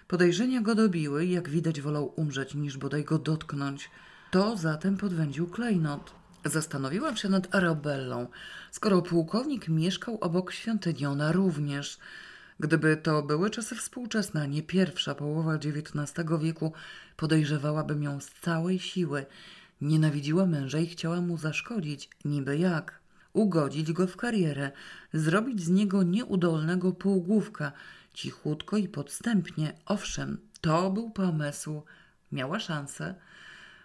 [0.07, 3.89] Podejrzenia go dobiły, jak widać wolał umrzeć niż bodaj go dotknąć.
[4.31, 6.11] To zatem podwędził klejnot.
[6.45, 8.27] Zastanowiłam się nad Arabellą.
[8.71, 11.97] Skoro pułkownik mieszkał obok świątyni, ona również.
[12.59, 16.73] Gdyby to były czasy współczesne, nie pierwsza połowa XIX wieku,
[17.17, 19.25] podejrzewałabym ją z całej siły.
[19.81, 22.99] Nienawidziła męża i chciała mu zaszkodzić, niby jak.
[23.33, 24.71] Ugodzić go w karierę,
[25.13, 27.71] zrobić z niego nieudolnego półgłówka,
[28.13, 29.73] cichutko i podstępnie.
[29.85, 31.83] Owszem, to był pomysł.
[32.31, 33.15] Miała szansę.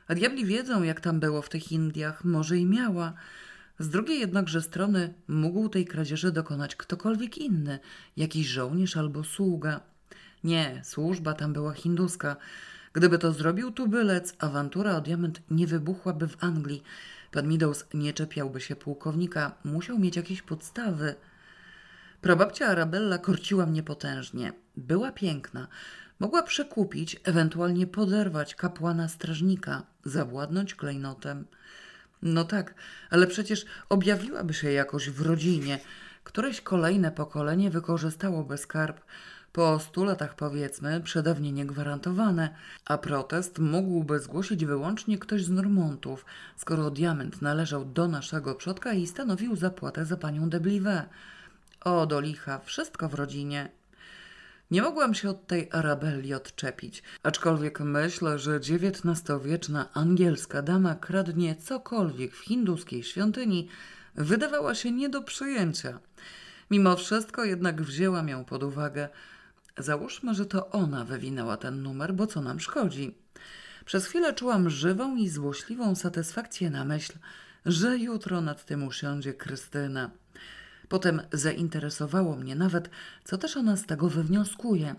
[0.08, 2.24] A diabli wiedzą, jak tam było w tych Indiach.
[2.24, 3.12] Może i miała.
[3.78, 7.78] Z drugiej jednakże strony mógł tej kradzieży dokonać ktokolwiek inny,
[8.16, 9.80] jakiś żołnierz albo sługa.
[10.44, 12.36] Nie, służba tam była hinduska.
[12.92, 16.82] Gdyby to zrobił tubylec, awantura o diament nie wybuchłaby w Anglii.
[17.30, 21.14] Pan Meadows nie czepiałby się pułkownika, musiał mieć jakieś podstawy.
[22.20, 24.52] Prababcia Arabella korciła mnie potężnie.
[24.76, 25.68] Była piękna.
[26.22, 31.44] Mogła przekupić, ewentualnie poderwać kapłana strażnika, zawładnąć klejnotem.
[32.22, 32.74] No tak,
[33.10, 35.78] ale przecież objawiłaby się jakoś w rodzinie.
[36.24, 39.00] któreś kolejne pokolenie wykorzystałoby skarb,
[39.52, 42.54] po stu latach powiedzmy, przedawnie niegwarantowane,
[42.84, 46.24] a protest mógłby zgłosić wyłącznie ktoś z Normontów,
[46.56, 51.08] skoro diament należał do naszego przodka i stanowił zapłatę za panią de Blivet.
[51.80, 53.81] O, do licha, wszystko w rodzinie.
[54.72, 62.34] Nie mogłam się od tej Arabelli odczepić, aczkolwiek myślę, że XIX-wieczna angielska dama kradnie cokolwiek
[62.34, 63.68] w hinduskiej świątyni
[64.14, 65.98] wydawała się nie do przyjęcia.
[66.70, 69.08] Mimo wszystko jednak wzięłam ją pod uwagę.
[69.78, 73.14] Załóżmy, że to ona wywinęła ten numer, bo co nam szkodzi?
[73.84, 77.12] Przez chwilę czułam żywą i złośliwą satysfakcję na myśl,
[77.66, 80.10] że jutro nad tym usiądzie Krystyna.
[80.92, 82.90] Potem zainteresowało mnie nawet,
[83.24, 84.94] co też ona z tego wywnioskuje.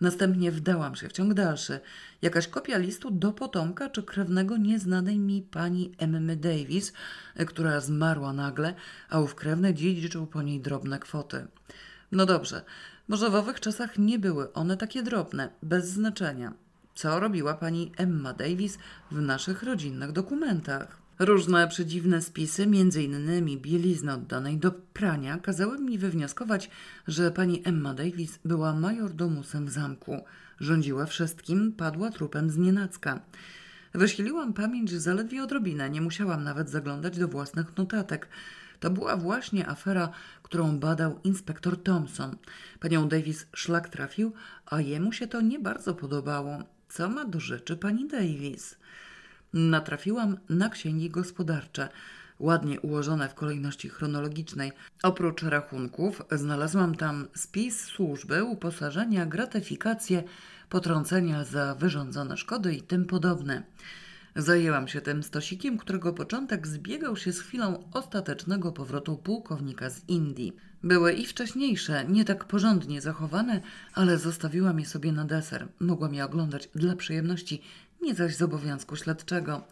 [0.00, 1.80] Następnie wdałam się w ciąg dalszy.
[2.22, 6.92] Jakaś kopia listu do potomka czy krewnego nieznanej mi pani Emmy Davis,
[7.46, 8.74] która zmarła nagle,
[9.10, 11.46] a ów krewny dziedziczył po niej drobne kwoty.
[12.12, 12.62] No dobrze,
[13.08, 16.52] może w owych czasach nie były one takie drobne, bez znaczenia.
[16.94, 18.78] Co robiła pani Emma Davis
[19.10, 21.07] w naszych rodzinnych dokumentach?
[21.18, 26.70] Różne przedziwne spisy, między innymi bielizny oddanej do prania, kazały mi wywnioskować,
[27.08, 30.24] że pani Emma Davis była majordomusem w zamku.
[30.60, 33.20] Rządziła wszystkim, padła trupem z nienacka.
[33.94, 38.28] Wysiliłam pamięć zaledwie odrobinę, nie musiałam nawet zaglądać do własnych notatek.
[38.80, 40.10] To była właśnie afera,
[40.42, 42.36] którą badał inspektor Thompson.
[42.80, 44.32] Panią Davis szlak trafił,
[44.66, 46.62] a jemu się to nie bardzo podobało.
[46.88, 48.77] Co ma do rzeczy pani Davis?
[49.52, 51.88] Natrafiłam na księgi gospodarcze,
[52.38, 54.72] ładnie ułożone w kolejności chronologicznej.
[55.02, 60.22] Oprócz rachunków znalazłam tam spis służby, uposażenia, gratyfikacje,
[60.68, 63.62] potrącenia za wyrządzone szkody i tym podobne.
[64.36, 70.56] Zajęłam się tym stosikiem, którego początek zbiegał się z chwilą ostatecznego powrotu pułkownika z Indii.
[70.82, 73.60] Były i wcześniejsze, nie tak porządnie zachowane,
[73.94, 75.68] ale zostawiłam je sobie na deser.
[75.80, 77.62] Mogłam je oglądać dla przyjemności,
[78.02, 79.62] nie zaś z obowiązku śledczego.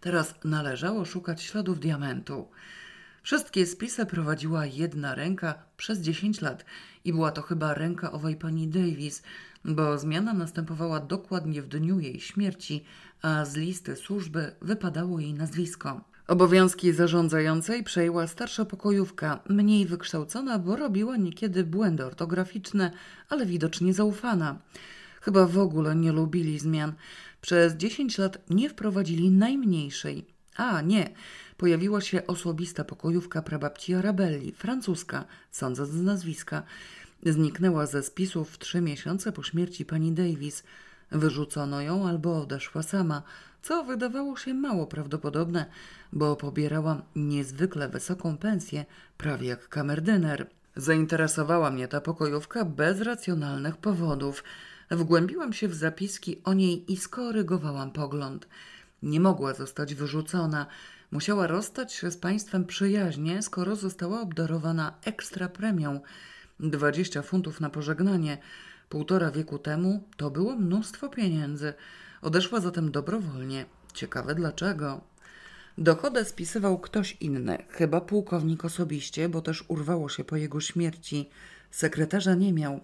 [0.00, 2.48] Teraz należało szukać śladów diamentu.
[3.22, 6.64] Wszystkie spisy prowadziła jedna ręka przez 10 lat
[7.04, 9.22] i była to chyba ręka owej pani Davis,
[9.64, 12.84] bo zmiana następowała dokładnie w dniu jej śmierci,
[13.22, 16.00] a z listy służby wypadało jej nazwisko.
[16.28, 22.90] Obowiązki zarządzającej przejęła starsza pokojówka, mniej wykształcona, bo robiła niekiedy błędy ortograficzne,
[23.28, 24.58] ale widocznie zaufana.
[25.20, 26.92] Chyba w ogóle nie lubili zmian.
[27.44, 30.26] Przez 10 lat nie wprowadzili najmniejszej.
[30.56, 31.10] A, nie.
[31.56, 36.62] Pojawiła się osobista pokojówka prababci Arabelli, francuska, sądząc z nazwiska.
[37.26, 40.62] Zniknęła ze spisów trzy miesiące po śmierci pani Davis.
[41.10, 43.22] Wyrzucono ją albo odeszła sama,
[43.62, 45.66] co wydawało się mało prawdopodobne,
[46.12, 48.84] bo pobierała niezwykle wysoką pensję,
[49.16, 50.46] prawie jak kamerdyner.
[50.76, 54.44] Zainteresowała mnie ta pokojówka bez racjonalnych powodów.
[54.96, 58.48] Wgłębiłam się w zapiski o niej i skorygowałam pogląd.
[59.02, 60.66] Nie mogła zostać wyrzucona.
[61.10, 66.00] Musiała rozstać się z państwem przyjaźnie, skoro została obdarowana ekstra premią.
[66.60, 68.38] Dwadzieścia funtów na pożegnanie.
[68.88, 71.74] Półtora wieku temu to było mnóstwo pieniędzy.
[72.22, 73.66] Odeszła zatem dobrowolnie.
[73.94, 75.00] Ciekawe dlaczego.
[75.78, 81.30] Dochodę spisywał ktoś inny, chyba pułkownik osobiście, bo też urwało się po jego śmierci.
[81.70, 82.80] Sekretarza nie miał.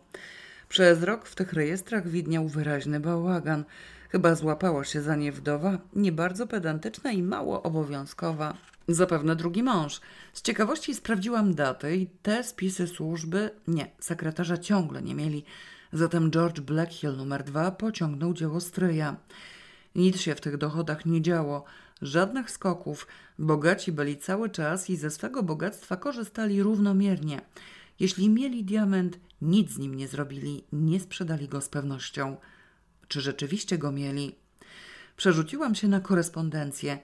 [0.70, 3.64] Przez rok w tych rejestrach widniał wyraźny bałagan.
[4.08, 8.54] Chyba złapała się za nie wdowa, nie bardzo pedantyczna i mało obowiązkowa.
[8.88, 10.00] Zapewne drugi mąż.
[10.32, 15.44] Z ciekawości sprawdziłam daty i te spisy służby, nie, sekretarza ciągle nie mieli.
[15.92, 19.16] Zatem George Blackhill numer dwa pociągnął dzieło stryja.
[19.94, 21.64] Nic się w tych dochodach nie działo,
[22.02, 23.06] żadnych skoków.
[23.38, 27.40] Bogaci byli cały czas i ze swego bogactwa korzystali równomiernie.
[28.00, 32.36] Jeśli mieli diament, nic z nim nie zrobili, nie sprzedali go z pewnością.
[33.08, 34.34] Czy rzeczywiście go mieli?
[35.16, 36.98] Przerzuciłam się na korespondencję.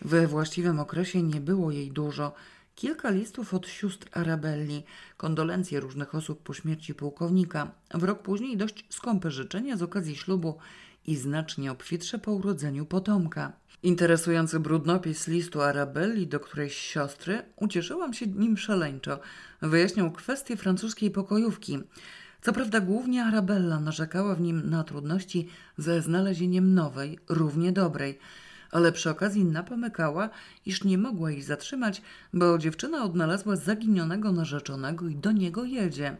[0.00, 2.34] We właściwym okresie nie było jej dużo.
[2.74, 4.82] Kilka listów od sióstr Arabelli,
[5.16, 10.58] kondolencje różnych osób po śmierci pułkownika, w rok później dość skąpe życzenia z okazji ślubu
[11.06, 13.52] i znacznie obfitsze po urodzeniu potomka.
[13.82, 19.20] Interesujący brudnopis listu Arabelli do którejś siostry ucieszyłam się nim szaleńczo.
[19.62, 21.78] Wyjaśniał kwestię francuskiej pokojówki.
[22.42, 28.18] Co prawda głównie Arabella narzekała w nim na trudności ze znalezieniem nowej, równie dobrej,
[28.70, 30.30] ale przy okazji napomykała,
[30.66, 36.16] iż nie mogła jej zatrzymać, bo dziewczyna odnalazła zaginionego narzeczonego i do niego jedzie.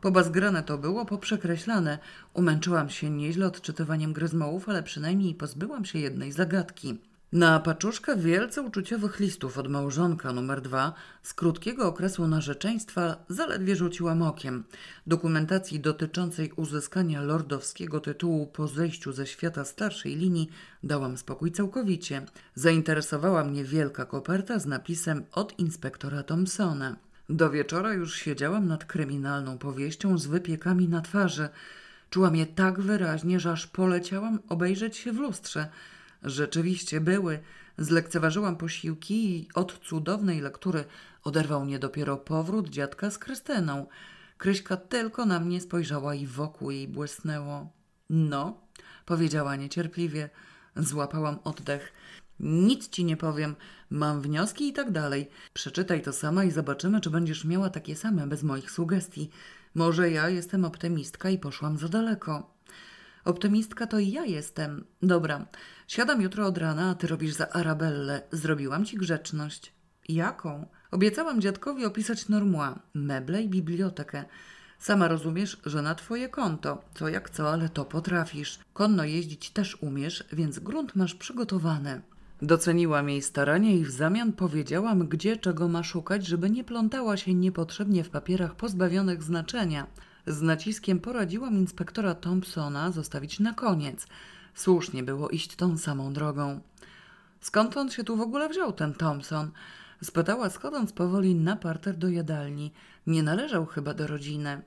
[0.00, 1.98] Pobazgrane to było, poprzekreślane.
[2.34, 6.98] Umęczyłam się nieźle odczytywaniem gryzmołów, ale przynajmniej pozbyłam się jednej zagadki.
[7.32, 14.22] Na paczuszkę wielce uczuciowych listów od małżonka numer dwa z krótkiego okresu narzeczeństwa zaledwie rzuciłam
[14.22, 14.64] okiem.
[15.06, 20.50] Dokumentacji dotyczącej uzyskania lordowskiego tytułu po zejściu ze świata starszej linii
[20.82, 22.22] dałam spokój całkowicie.
[22.54, 26.96] Zainteresowała mnie wielka koperta z napisem od inspektora Thompsona.
[27.28, 31.48] Do wieczora już siedziałam nad kryminalną powieścią z wypiekami na twarzy.
[32.10, 35.68] Czułam je tak wyraźnie, że aż poleciałam obejrzeć się w lustrze–
[36.22, 37.40] Rzeczywiście były.
[37.78, 40.84] Zlekceważyłam posiłki i od cudownej lektury
[41.24, 43.86] oderwał mnie dopiero powrót dziadka z Krystyną.
[44.38, 47.72] Kryśka tylko na mnie spojrzała i wokół jej błysnęło.
[48.10, 48.60] No,
[49.06, 50.30] powiedziała niecierpliwie.
[50.76, 51.92] Złapałam oddech.
[52.40, 53.56] Nic ci nie powiem,
[53.90, 55.30] mam wnioski i tak dalej.
[55.52, 59.30] Przeczytaj to sama i zobaczymy, czy będziesz miała takie same bez moich sugestii.
[59.74, 62.54] Może ja jestem optymistka i poszłam za daleko.
[63.24, 64.84] Optymistka to i ja jestem.
[65.02, 65.46] Dobra,
[65.86, 68.22] siadam jutro od rana, a ty robisz za Arabellę.
[68.32, 69.72] Zrobiłam ci grzeczność.
[70.08, 70.66] Jaką?
[70.90, 74.24] Obiecałam dziadkowi opisać normła, meble i bibliotekę.
[74.78, 76.84] Sama rozumiesz, że na twoje konto.
[76.94, 78.58] Co jak co, ale to potrafisz.
[78.72, 82.02] Konno jeździć też umiesz, więc grunt masz przygotowany.
[82.42, 87.34] Doceniłam jej staranie i w zamian powiedziałam, gdzie czego ma szukać, żeby nie plątała się
[87.34, 89.86] niepotrzebnie w papierach pozbawionych znaczenia–
[90.28, 94.06] z naciskiem poradziłam inspektora Thompsona zostawić na koniec.
[94.54, 96.60] Słusznie było iść tą samą drogą.
[97.40, 99.50] Skąd on się tu w ogóle wziął, ten Thompson?
[100.02, 102.72] Spytała, schodząc powoli na parter do jadalni.
[103.06, 104.62] Nie należał chyba do rodziny.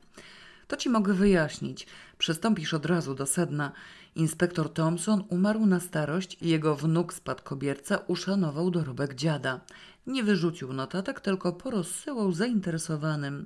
[0.71, 1.87] To ci mogę wyjaśnić.
[2.17, 3.71] Przystąpisz od razu do sedna.
[4.15, 9.59] Inspektor Thompson umarł na starość i jego wnuk spadkobierca uszanował dorobek dziada.
[10.07, 13.45] Nie wyrzucił notatek, tylko porozsyłał zainteresowanym.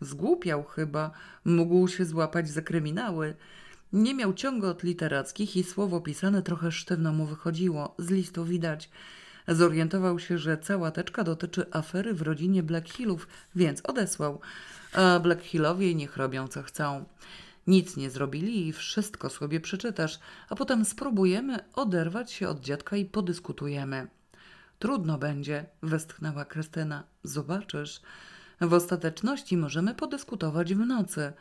[0.00, 1.10] Zgłupiał chyba,
[1.44, 3.34] mógł się złapać za kryminały.
[3.92, 8.90] Nie miał ciągu od literackich i słowo pisane trochę sztywno mu wychodziło, z listu widać.
[9.48, 14.40] Zorientował się, że cała teczka dotyczy afery w rodzinie Black Hillów, więc odesłał.
[14.92, 17.04] A Black Hillowie niech robią co chcą.
[17.66, 23.04] Nic nie zrobili i wszystko sobie przeczytasz, a potem spróbujemy oderwać się od dziadka i
[23.04, 24.08] podyskutujemy.
[24.78, 27.02] Trudno będzie, westchnęła Krystyna.
[27.24, 28.00] Zobaczysz.
[28.60, 31.32] W ostateczności możemy podyskutować w nocy.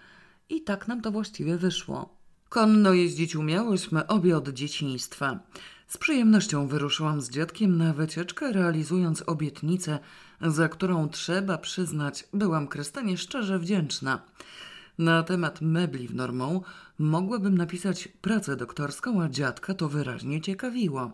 [0.50, 2.10] I tak nam to właściwie wyszło.
[2.50, 5.40] Konno jeździć umiałyśmy obie od dzieciństwa.
[5.90, 10.00] Z przyjemnością wyruszyłam z dziadkiem na wycieczkę, realizując obietnicę,
[10.42, 14.22] za którą trzeba przyznać, byłam Krystynie szczerze wdzięczna.
[14.98, 16.62] Na temat mebli w normą
[17.00, 21.12] mogłabym napisać pracę doktorską, a dziadka to wyraźnie ciekawiło.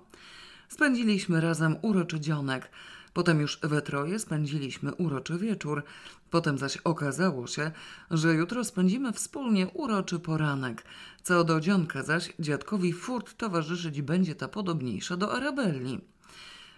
[0.70, 2.70] Spędziliśmy razem uroczy dzionek–
[3.16, 5.84] Potem już we troje spędziliśmy uroczy wieczór.
[6.30, 7.72] Potem zaś okazało się,
[8.12, 10.84] że jutro spędzimy wspólnie uroczy poranek.
[11.24, 16.00] Co do dzionka zaś dziadkowi furt towarzyszyć będzie ta podobniejsza do Arabelli.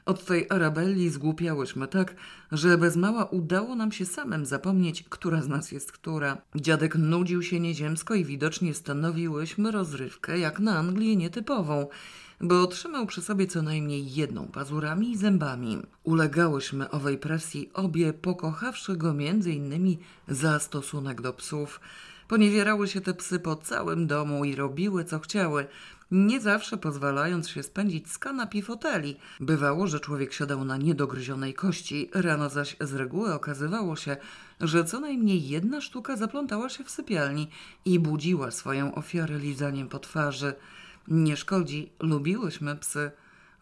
[0.06, 2.16] Od tej Arabelli zgłupiałyśmy tak,
[2.52, 6.42] że bez mała udało nam się samym zapomnieć, która z nas jest która.
[6.56, 11.88] Dziadek nudził się nieziemsko i widocznie stanowiłyśmy rozrywkę jak na Anglię nietypową
[12.42, 15.78] bo otrzymał przy sobie co najmniej jedną pazurami i zębami.
[16.04, 21.80] Ulegałyśmy owej presji obie, pokochawszy go między innymi za stosunek do psów.
[22.28, 25.68] Poniewierały się te psy po całym domu i robiły co chciały,
[26.12, 29.18] nie zawsze pozwalając się spędzić z kanap foteli.
[29.40, 34.18] Bywało, że człowiek siadał na niedogryzionej kości, rano zaś z reguły okazywało się,
[34.62, 37.48] że co najmniej jedna sztuka zaplątała się w sypialni
[37.86, 40.54] i budziła swoją ofiarę lizaniem po twarzy.
[41.08, 43.12] Nie szkodzi, lubiłyśmy psy.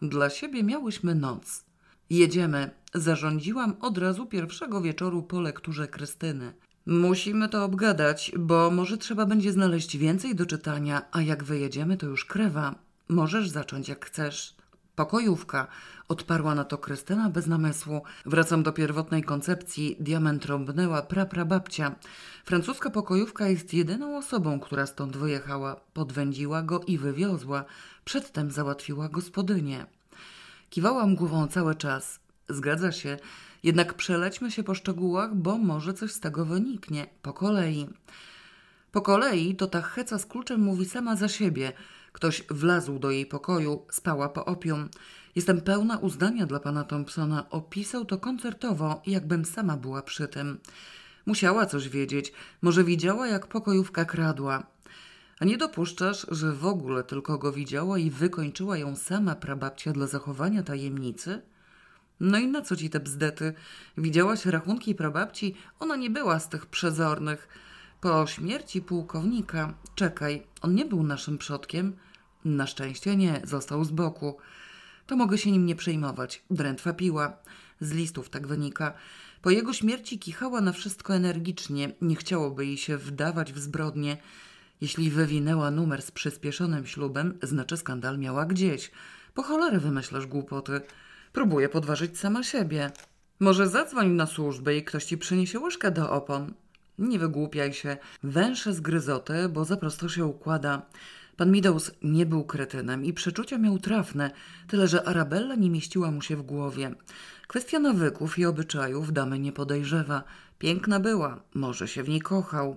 [0.02, 1.64] Dla siebie miałyśmy noc.
[2.10, 6.52] Jedziemy, zarządziłam od razu pierwszego wieczoru po lekturze Krystyny.
[6.86, 12.06] Musimy to obgadać, bo może trzeba będzie znaleźć więcej do czytania, a jak wyjedziemy, to
[12.06, 12.74] już krewa.
[13.08, 14.56] Możesz zacząć jak chcesz.
[14.96, 15.66] Pokojówka,
[16.08, 18.02] odparła na to Krystyna bez namysłu.
[18.26, 19.96] Wracam do pierwotnej koncepcji.
[20.00, 21.94] Diament rąbnęła praprababcia.
[22.44, 25.76] Francuska pokojówka jest jedyną osobą, która stąd wyjechała.
[25.94, 27.64] Podwędziła go i wywiozła.
[28.04, 29.86] Przedtem załatwiła gospodynię.
[30.70, 32.20] Kiwałam głową cały czas.
[32.48, 33.16] Zgadza się,
[33.62, 37.06] jednak przelećmy się po szczegółach, bo może coś z tego wyniknie.
[37.22, 37.88] Po kolei.
[38.92, 41.72] Po kolei to ta heca z kluczem mówi sama za siebie–
[42.16, 44.88] Ktoś wlazł do jej pokoju, spała po opium.
[45.34, 47.50] Jestem pełna uznania dla pana Thompsona.
[47.50, 50.58] Opisał to koncertowo, jakbym sama była przy tym.
[51.26, 52.32] Musiała coś wiedzieć.
[52.62, 54.66] Może widziała, jak pokojówka kradła.
[55.40, 60.06] A nie dopuszczasz, że w ogóle tylko go widziała i wykończyła ją sama prababcia dla
[60.06, 61.42] zachowania tajemnicy?
[62.20, 63.54] No i na co ci te bzdety?
[63.98, 65.54] Widziałaś rachunki prababci?
[65.80, 67.48] Ona nie była z tych przezornych.
[68.00, 71.96] Po śmierci pułkownika, czekaj, on nie był naszym przodkiem?
[72.46, 74.36] Na szczęście nie, został z boku.
[75.06, 76.44] To mogę się nim nie przejmować.
[76.50, 77.36] Drętwa piła.
[77.80, 78.92] Z listów tak wynika.
[79.42, 81.92] Po jego śmierci kichała na wszystko energicznie.
[82.00, 84.16] Nie chciałoby jej się wdawać w zbrodnie.
[84.80, 88.90] Jeśli wywinęła numer z przyspieszonym ślubem, znaczy skandal miała gdzieś.
[89.34, 90.80] Po cholerę wymyślasz głupoty.
[91.32, 92.90] Próbuję podważyć sama siebie.
[93.40, 96.54] Może zadzwoń na służbę i ktoś ci przyniesie łyżkę do opon.
[96.98, 97.96] Nie wygłupiaj się.
[98.22, 100.82] Węsze zgryzotę, bo za prosto się układa.
[101.36, 104.30] Pan Meadows nie był kretynem i przeczucia miał trafne,
[104.68, 106.94] tyle że Arabella nie mieściła mu się w głowie.
[107.46, 110.24] Kwestia nawyków i obyczajów damy nie podejrzewa.
[110.58, 112.76] Piękna była, może się w niej kochał.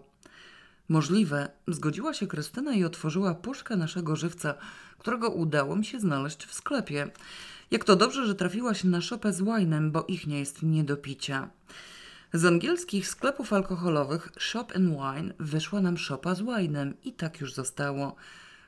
[0.89, 4.53] Możliwe, zgodziła się Krystyna i otworzyła puszkę naszego żywca,
[4.97, 7.07] którego udało mi się znaleźć w sklepie.
[7.71, 10.97] Jak to dobrze, że trafiłaś na szopę z winem, bo ich nie jest nie do
[10.97, 11.49] picia.
[12.33, 17.53] Z angielskich sklepów alkoholowych Shop and Wine wyszła nam szopa z winem i tak już
[17.53, 18.15] zostało.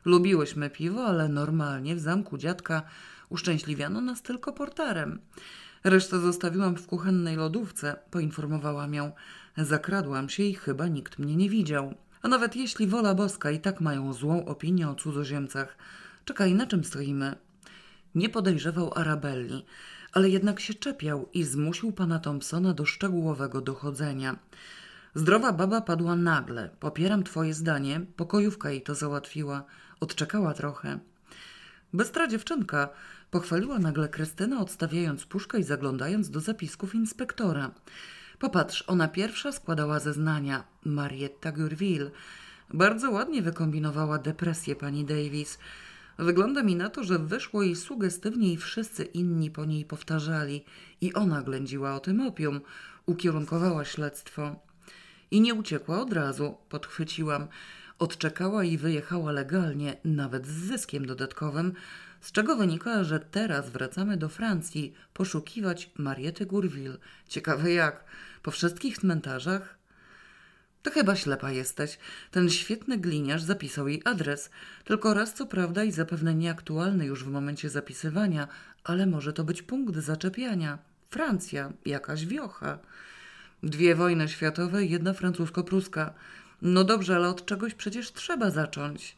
[0.05, 2.81] Lubiłyśmy piwo, ale normalnie w zamku dziadka
[3.29, 5.19] uszczęśliwiano nas tylko porterem.
[5.83, 9.11] Resztę zostawiłam w kuchennej lodówce, poinformowałam ją.
[9.57, 11.93] Zakradłam się i chyba nikt mnie nie widział.
[12.21, 15.77] A nawet jeśli wola boska i tak mają złą opinię o cudzoziemcach.
[16.25, 17.35] Czekaj, na czym stoimy?
[18.15, 19.65] Nie podejrzewał Arabelli,
[20.13, 24.35] ale jednak się czepiał i zmusił pana Thompsona do szczegółowego dochodzenia.
[25.15, 26.69] Zdrowa baba padła nagle.
[26.79, 28.01] Popieram twoje zdanie.
[28.15, 29.63] Pokojówka jej to załatwiła.
[29.99, 30.99] Odczekała trochę.
[31.93, 32.89] Bystra dziewczynka,
[33.31, 37.71] pochwaliła nagle Krystyna, odstawiając puszkę i zaglądając do zapisków inspektora.
[38.39, 40.63] Popatrz, ona pierwsza składała zeznania.
[40.85, 42.11] Marietta Gurville.
[42.73, 45.59] Bardzo ładnie wykombinowała depresję pani Davis.
[46.19, 50.65] Wygląda mi na to, że wyszło jej sugestywnie i wszyscy inni po niej powtarzali.
[51.01, 52.61] I ona ględziła o tym opium.
[53.05, 54.70] Ukierunkowała śledztwo.
[55.31, 57.47] I nie uciekła od razu, podchwyciłam.
[57.99, 61.73] Odczekała i wyjechała legalnie, nawet z zyskiem dodatkowym,
[62.21, 66.97] z czego wynika, że teraz wracamy do Francji poszukiwać Mariety Gurville.
[67.27, 68.03] Ciekawe jak?
[68.43, 69.77] Po wszystkich cmentarzach?
[70.83, 71.99] To chyba ślepa jesteś.
[72.31, 74.49] Ten świetny gliniarz zapisał jej adres.
[74.83, 78.47] Tylko raz co prawda i zapewne nieaktualny już w momencie zapisywania,
[78.83, 80.77] ale może to być punkt zaczepiania.
[81.09, 82.79] Francja, jakaś wiocha.
[83.63, 86.13] Dwie wojny światowe, jedna francusko-pruska.
[86.61, 89.17] No dobrze, ale od czegoś przecież trzeba zacząć.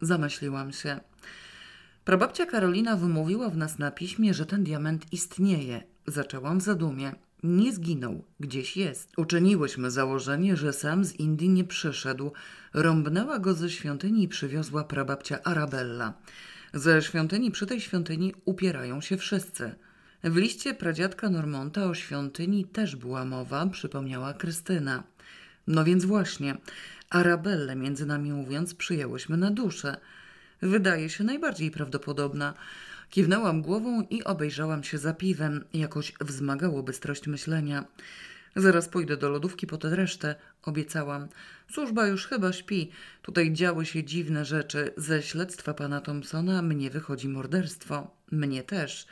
[0.00, 1.00] Zamyśliłam się.
[2.04, 5.82] Prababcia Karolina wymówiła w nas na piśmie, że ten diament istnieje.
[6.06, 7.12] Zaczęłam w zadumie.
[7.42, 9.12] Nie zginął, gdzieś jest.
[9.16, 12.32] Uczyniłyśmy założenie, że sam z Indii nie przyszedł.
[12.74, 16.14] Rąbnęła go ze świątyni i przywiozła prababcia Arabella.
[16.74, 19.74] Ze świątyni przy tej świątyni upierają się wszyscy.
[20.24, 25.02] W liście pradziadka Normonta o świątyni też była mowa, przypomniała Krystyna.
[25.66, 26.56] No więc właśnie,
[27.10, 29.96] Arabellę między nami mówiąc przyjęłyśmy na duszę.
[30.62, 32.54] Wydaje się najbardziej prawdopodobna.
[33.10, 35.64] Kiwnęłam głową i obejrzałam się za piwem.
[35.74, 37.84] Jakoś wzmagało bystrość myślenia.
[38.56, 41.28] Zaraz pójdę do lodówki po tę resztę, obiecałam.
[41.72, 42.90] Służba już chyba śpi.
[43.22, 44.92] Tutaj działy się dziwne rzeczy.
[44.96, 48.16] Ze śledztwa pana Thompsona mnie wychodzi morderstwo.
[48.30, 49.06] Mnie też.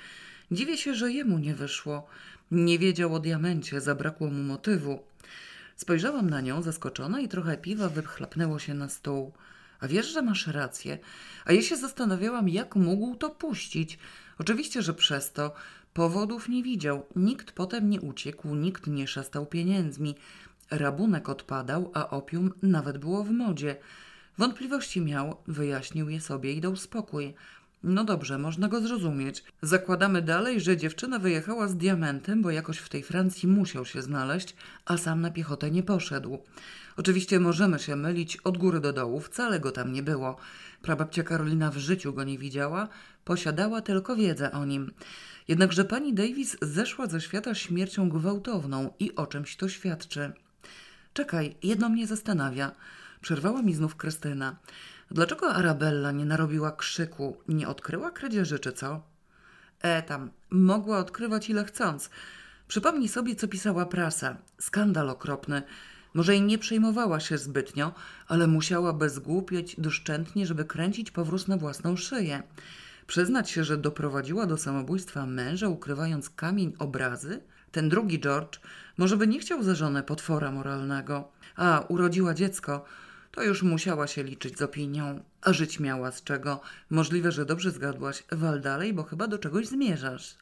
[0.51, 2.07] Dziwię się, że jemu nie wyszło.
[2.51, 5.03] Nie wiedział o diamencie, zabrakło mu motywu.
[5.77, 9.33] Spojrzałam na nią zaskoczona i trochę piwa wychlapnęło się na stół.
[9.81, 10.99] A wiesz, że masz rację.
[11.45, 13.99] A ja się zastanawiałam, jak mógł to puścić.
[14.39, 15.55] Oczywiście, że przez to
[15.95, 17.07] powodów nie widział.
[17.17, 20.15] Nikt potem nie uciekł, nikt nie szastał pieniędzmi.
[20.71, 23.77] Rabunek odpadał, a opium nawet było w modzie.
[24.39, 27.35] Wątpliwości miał, wyjaśnił je sobie i dał spokój.
[27.87, 29.45] No dobrze, można go zrozumieć.
[29.63, 34.57] Zakładamy dalej, że dziewczyna wyjechała z diamentem, bo jakoś w tej Francji musiał się znaleźć,
[34.85, 36.39] a sam na piechotę nie poszedł.
[36.97, 40.37] Oczywiście możemy się mylić od góry do dołu, wcale go tam nie było.
[40.83, 42.89] Prababcia Karolina w życiu go nie widziała,
[43.25, 44.93] posiadała tylko wiedzę o nim.
[45.49, 50.33] Jednakże pani Davis zeszła ze świata śmiercią gwałtowną i o czymś to świadczy.
[51.13, 52.73] Czekaj, jedno mnie zastanawia.
[53.21, 54.57] Przerwała mi znów Krystyna.
[55.11, 59.03] Dlaczego Arabella nie narobiła krzyku, nie odkryła kradzieży, czy co?
[59.81, 62.11] E, tam, mogła odkrywać ile chcąc.
[62.69, 64.37] Przypomnij sobie, co pisała prasa.
[64.59, 65.63] Skandal okropny.
[66.15, 67.95] Może i nie przejmowała się zbytnio,
[68.29, 72.43] ale musiała bezgłupieć doszczętnie, żeby kręcić powróz na własną szyję.
[73.07, 77.41] Przyznać się, że doprowadziła do samobójstwa męża, ukrywając kamień obrazy?
[77.73, 78.61] Ten drugi George
[78.99, 81.33] może by nie chciał za żonę potwora moralnego.
[81.57, 82.85] A, urodziła dziecko.
[83.35, 85.23] To już musiała się liczyć z opinią.
[85.43, 86.61] A żyć miała z czego.
[86.91, 88.25] Możliwe, że dobrze zgadłaś.
[88.33, 90.37] Wal dalej, bo chyba do czegoś zmierzasz.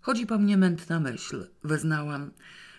[0.00, 2.30] Chodzi po mnie mętna myśl, wyznałam.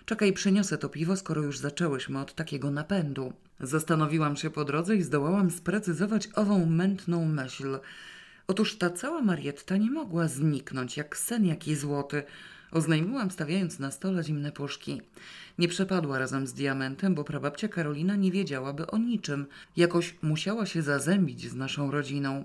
[0.06, 3.34] Czekaj, przyniosę to piwo, skoro już zaczęłyśmy od takiego napędu.
[3.60, 7.80] Zastanowiłam się po drodze i zdołałam sprecyzować ową mętną myśl.
[8.48, 12.24] Otóż ta cała Marietta nie mogła zniknąć, jak sen jaki złoty.
[12.72, 15.02] Oznajmiłam, stawiając na stole zimne puszki.
[15.58, 19.46] Nie przepadła razem z diamentem, bo prababcia Karolina nie wiedziałaby o niczym.
[19.78, 22.44] Jakoś musiała się zazębić z naszą rodziną.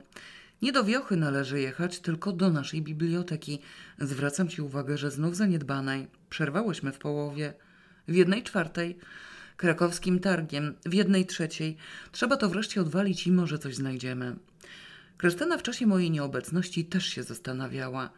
[0.62, 3.58] Nie do wiochy należy jechać, tylko do naszej biblioteki.
[3.98, 6.06] Zwracam ci uwagę, że znów zaniedbanej.
[6.30, 7.54] Przerwałyśmy w połowie.
[8.08, 8.98] W jednej czwartej.
[9.56, 10.74] Krakowskim targiem.
[10.86, 11.76] W jednej trzeciej.
[12.12, 14.36] Trzeba to wreszcie odwalić i może coś znajdziemy.
[15.16, 18.10] Krystyna w czasie mojej nieobecności też się zastanawiała.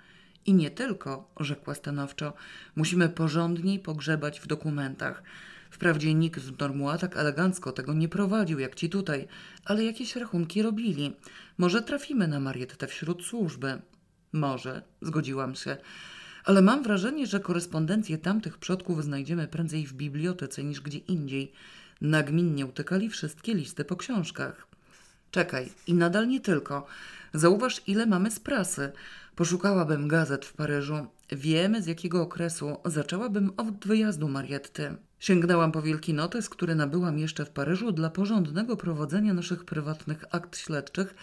[0.46, 2.32] I nie tylko, rzekła stanowczo,
[2.76, 5.22] musimy porządniej pogrzebać w dokumentach.
[5.70, 9.28] Wprawdzie nikt z Normua tak elegancko tego nie prowadził jak ci tutaj,
[9.64, 11.16] ale jakieś rachunki robili.
[11.58, 13.82] Może trafimy na Mariettę wśród służby.
[14.32, 15.76] Może, zgodziłam się.
[16.44, 21.52] Ale mam wrażenie, że korespondencję tamtych przodków znajdziemy prędzej w bibliotece niż gdzie indziej.
[22.00, 24.66] Nagminnie utykali wszystkie listy po książkach.
[25.30, 26.86] Czekaj, i nadal nie tylko.
[27.34, 28.92] Zauważ, ile mamy z prasy.
[29.36, 31.06] Poszukałabym gazet w Paryżu.
[31.32, 34.96] Wiemy, z jakiego okresu zaczęłabym od wyjazdu Marietty.
[35.18, 40.58] Sięgnęłam po wielki notes, który nabyłam jeszcze w Paryżu dla porządnego prowadzenia naszych prywatnych akt
[40.58, 41.14] śledczych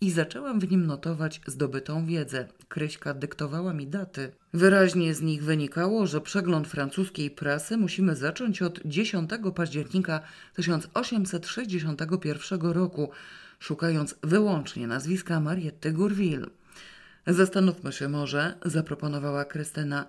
[0.00, 2.48] i zaczęłam w nim notować zdobytą wiedzę.
[2.68, 4.32] Kryśka dyktowała mi daty.
[4.52, 10.20] Wyraźnie z nich wynikało, że przegląd francuskiej prasy musimy zacząć od 10 października
[10.54, 13.10] 1861 roku,
[13.58, 16.46] szukając wyłącznie nazwiska Marietty Gourville.
[17.28, 20.06] Zastanówmy się może, zaproponowała Krystyna,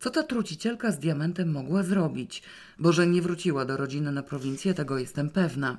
[0.00, 2.42] co ta trucicielka z diamentem mogła zrobić,
[2.78, 5.78] bo że nie wróciła do rodziny na prowincję, tego jestem pewna.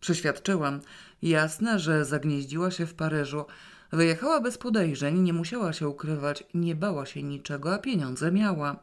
[0.00, 0.80] Przeświadczyłam,
[1.22, 3.44] jasne, że zagnieździła się w Paryżu.
[3.92, 8.76] Wyjechała bez podejrzeń, nie musiała się ukrywać, nie bała się niczego, a pieniądze miała.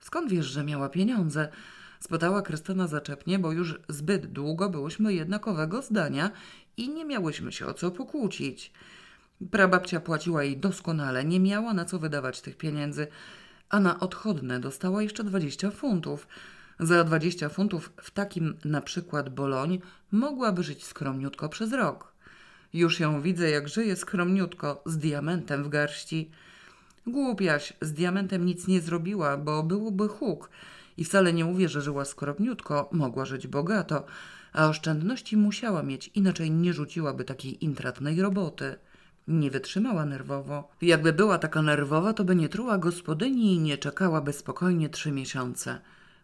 [0.00, 1.48] Skąd wiesz, że miała pieniądze?
[2.00, 6.30] spytała Krystyna zaczepnie, bo już zbyt długo byłyśmy jednakowego zdania
[6.76, 8.72] i nie miałyśmy się o co pokłócić.
[9.50, 13.06] Prababcia płaciła jej doskonale, nie miała na co wydawać tych pieniędzy,
[13.68, 16.28] a na odchodne dostała jeszcze 20 funtów.
[16.80, 19.78] Za 20 funtów w takim na przykład Boloń
[20.12, 22.12] mogłaby żyć skromniutko przez rok.
[22.72, 26.30] Już ją widzę, jak żyje skromniutko, z diamentem w garści.
[27.06, 30.50] Głupiaś, z diamentem nic nie zrobiła, bo byłoby huk.
[30.96, 34.06] I wcale nie mówię, że żyła skromniutko, mogła żyć bogato,
[34.52, 38.76] a oszczędności musiała mieć, inaczej nie rzuciłaby takiej intratnej roboty.
[39.28, 40.68] Nie wytrzymała nerwowo.
[40.82, 45.80] Jakby była taka nerwowa, to by nie truła gospodyni i nie czekałaby spokojnie trzy miesiące.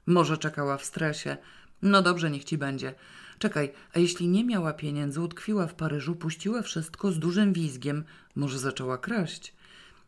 [0.06, 1.36] Może czekała w stresie.
[1.82, 2.94] No dobrze, niech ci będzie.
[3.38, 8.04] Czekaj, a jeśli nie miała pieniędzy, utkwiła w Paryżu, puściła wszystko z dużym wizgiem,
[8.36, 9.54] może zaczęła kraść?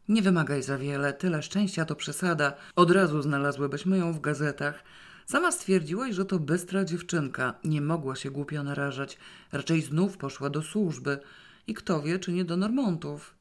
[0.09, 2.53] Nie wymagaj za wiele, tyle szczęścia to przesada.
[2.77, 4.85] Od razu znalazłybyśmy ją w gazetach.
[5.27, 7.55] Sama stwierdziłaś, że to bystra dziewczynka.
[7.65, 9.19] Nie mogła się głupio narażać.
[9.53, 11.19] Raczej znów poszła do służby.
[11.67, 13.35] I kto wie, czy nie do Normontów.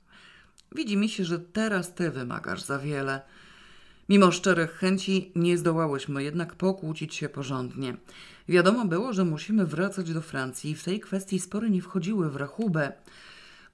[0.76, 3.21] Widzi mi się, że teraz ty wymagasz za wiele.
[4.09, 7.97] Mimo szczerych chęci nie zdołałyśmy jednak pokłócić się porządnie.
[8.49, 12.36] Wiadomo było, że musimy wracać do Francji i w tej kwestii spory nie wchodziły w
[12.36, 12.91] rachubę.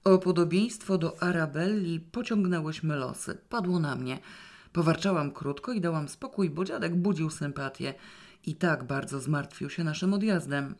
[0.04, 3.38] O podobieństwo do Arabelli pociągnęłyśmy losy.
[3.48, 4.18] Padło na mnie.
[4.72, 7.94] Powarczałam krótko i dałam spokój, bo dziadek budził sympatię.
[8.46, 10.74] I tak bardzo zmartwił się naszym odjazdem.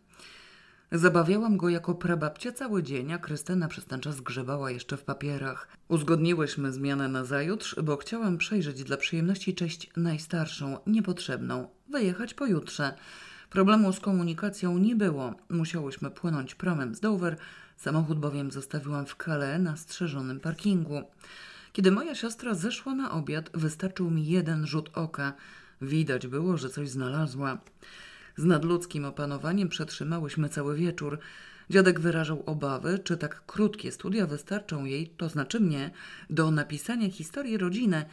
[0.95, 5.69] Zabawiałam go jako prababcia cały dzień, a Krystyna przez ten czas grzebała jeszcze w papierach.
[5.89, 12.95] Uzgodniłyśmy zmianę na zajutrz, bo chciałam przejrzeć dla przyjemności cześć najstarszą, niepotrzebną, wyjechać pojutrze.
[13.51, 15.35] Problemu z komunikacją nie było.
[15.51, 17.37] Musiałyśmy płynąć promem z Dover,
[17.77, 21.03] samochód bowiem zostawiłam w Calais na strzeżonym parkingu.
[21.73, 25.33] Kiedy moja siostra zeszła na obiad, wystarczył mi jeden rzut oka.
[25.83, 27.59] Widać było, że coś znalazła.
[28.43, 31.19] Z nadludzkim opanowaniem przetrzymałyśmy cały wieczór.
[31.71, 35.91] Dziadek wyrażał obawy, czy tak krótkie studia wystarczą jej, to znaczy mnie,
[36.31, 38.05] do napisania historii rodziny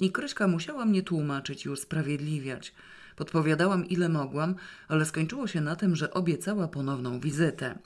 [0.00, 2.74] i Kryśka musiała mnie tłumaczyć i usprawiedliwiać.
[3.16, 4.54] Podpowiadałam ile mogłam,
[4.88, 7.78] ale skończyło się na tym, że obiecała ponowną wizytę.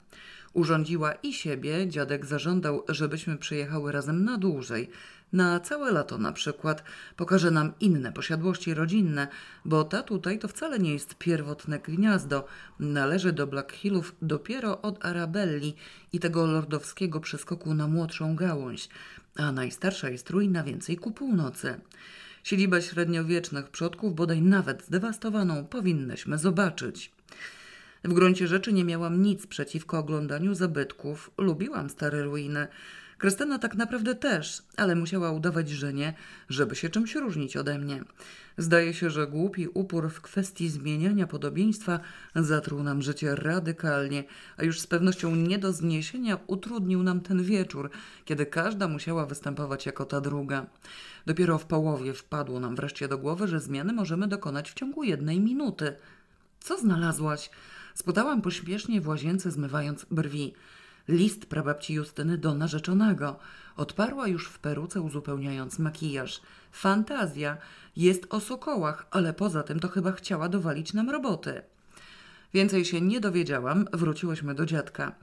[0.53, 4.89] Urządziła i siebie, dziadek zażądał, żebyśmy przyjechały razem na dłużej,
[5.33, 6.83] na całe lato na przykład.
[7.15, 9.27] Pokaże nam inne posiadłości rodzinne,
[9.65, 12.45] bo ta tutaj to wcale nie jest pierwotne gniazdo.
[12.79, 15.75] Należy do Black Hillów dopiero od Arabelli
[16.13, 18.89] i tego lordowskiego przeskoku na młodszą gałąź,
[19.35, 21.79] a najstarsza jest ruina więcej ku północy.
[22.43, 27.11] Siedzibę średniowiecznych przodków, bodaj nawet zdewastowaną, powinnyśmy zobaczyć.
[28.03, 31.31] W gruncie rzeczy nie miałam nic przeciwko oglądaniu zabytków.
[31.37, 32.67] Lubiłam stare ruiny.
[33.19, 36.13] Krystyna tak naprawdę też, ale musiała udawać, że nie,
[36.49, 38.03] żeby się czymś różnić ode mnie.
[38.57, 41.99] Zdaje się, że głupi upór w kwestii zmieniania podobieństwa
[42.35, 44.23] zatruł nam życie radykalnie,
[44.57, 47.89] a już z pewnością nie do zniesienia utrudnił nam ten wieczór,
[48.25, 50.65] kiedy każda musiała występować jako ta druga.
[51.25, 55.39] Dopiero w połowie wpadło nam wreszcie do głowy, że zmiany możemy dokonać w ciągu jednej
[55.39, 55.95] minuty.
[56.59, 57.49] Co znalazłaś?
[57.95, 60.53] Spytałam pośpiesznie w łazience, zmywając brwi.
[61.09, 63.39] List prababci Justyny do narzeczonego.
[63.77, 66.41] Odparła już w peruce, uzupełniając makijaż.
[66.71, 67.57] Fantazja.
[67.95, 71.61] Jest o sokołach, ale poza tym to chyba chciała dowalić nam roboty.
[72.53, 75.15] Więcej się nie dowiedziałam, wróciłyśmy do dziadka.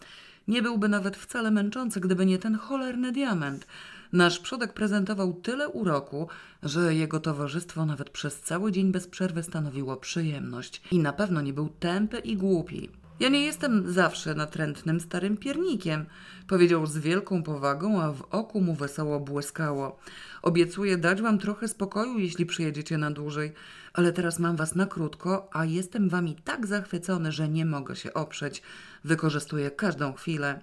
[0.49, 3.66] Nie byłby nawet wcale męczący, gdyby nie ten cholerny diament.
[4.12, 6.28] Nasz przodek prezentował tyle uroku,
[6.62, 10.82] że jego towarzystwo nawet przez cały dzień bez przerwy stanowiło przyjemność.
[10.91, 12.91] I na pewno nie był tępy i głupi.
[13.21, 16.07] Ja nie jestem zawsze natrętnym starym piernikiem,
[16.49, 19.99] powiedział z wielką powagą, a w oku mu wesoło błyskało.
[20.43, 23.53] Obiecuję dać wam trochę spokoju, jeśli przyjedziecie na dłużej,
[23.93, 28.14] ale teraz mam was na krótko, a jestem wami tak zachwycony, że nie mogę się
[28.14, 28.62] oprzeć.
[29.05, 30.61] Wykorzystuję każdą chwilę.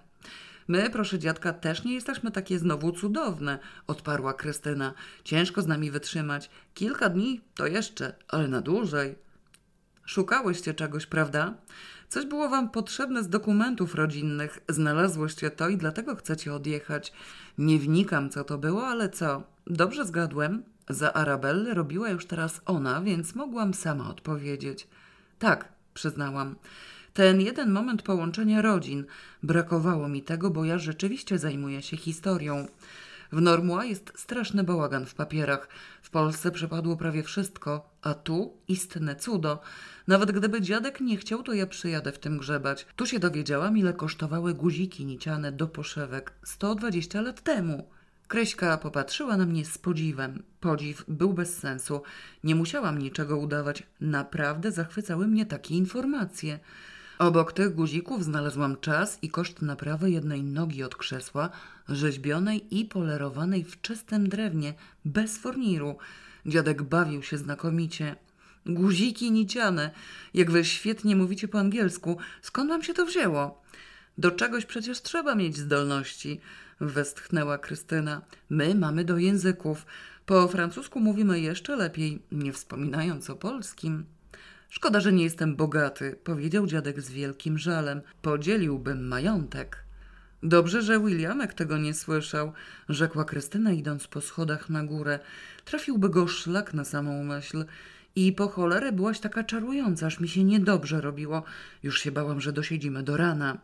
[0.67, 4.93] My, proszę dziadka, też nie jesteśmy takie znowu cudowne, odparła Krystyna.
[5.23, 6.49] Ciężko z nami wytrzymać.
[6.73, 9.15] Kilka dni to jeszcze, ale na dłużej.
[10.05, 11.53] Szukałyście czegoś, prawda?
[12.13, 14.59] Coś było wam potrzebne z dokumentów rodzinnych.
[14.69, 17.13] Znalazłyście to i dlatego chcecie odjechać.
[17.57, 19.43] Nie wnikam, co to było, ale co?
[19.67, 20.63] Dobrze zgadłem.
[20.89, 24.87] Za Arabellę robiła już teraz ona, więc mogłam sama odpowiedzieć.
[25.39, 26.55] Tak, przyznałam.
[27.13, 29.05] Ten jeden moment połączenia rodzin.
[29.43, 32.67] Brakowało mi tego, bo ja rzeczywiście zajmuję się historią.
[33.31, 35.67] W Normua jest straszny bałagan w papierach.
[36.01, 39.61] W Polsce przepadło prawie wszystko, a tu istne cudo.
[40.07, 42.85] Nawet gdyby dziadek nie chciał, to ja przyjadę w tym grzebać.
[42.95, 47.87] Tu się dowiedziałam, ile kosztowały guziki niciane do poszewek 120 lat temu.
[48.27, 50.43] Kreśka popatrzyła na mnie z podziwem.
[50.59, 52.01] Podziw był bez sensu.
[52.43, 53.83] Nie musiałam niczego udawać.
[54.01, 56.59] Naprawdę zachwycały mnie takie informacje.
[57.19, 61.49] Obok tych guzików znalazłam czas i koszt naprawy jednej nogi od krzesła,
[61.89, 64.73] rzeźbionej i polerowanej w czystym drewnie,
[65.05, 65.97] bez forniru.
[66.45, 68.15] Dziadek bawił się znakomicie.
[68.65, 69.91] Guziki niciane.
[70.33, 73.63] Jak wy świetnie mówicie po angielsku, skąd wam się to wzięło?
[74.17, 76.39] Do czegoś przecież trzeba mieć zdolności,
[76.79, 78.21] westchnęła Krystyna.
[78.49, 79.85] My mamy do języków.
[80.25, 84.05] Po francusku mówimy jeszcze lepiej, nie wspominając o polskim.
[84.69, 88.01] Szkoda, że nie jestem bogaty, powiedział dziadek z wielkim żalem.
[88.21, 89.83] Podzieliłbym majątek.
[90.45, 92.53] Dobrze, że Williamek tego nie słyszał,
[92.89, 95.19] rzekła Krystyna, idąc po schodach na górę.
[95.65, 97.65] Trafiłby go szlak na samą myśl.
[98.15, 101.43] I po cholerę byłaś taka czarująca, aż mi się niedobrze robiło.
[101.83, 103.57] Już się bałam, że dosiedzimy do rana.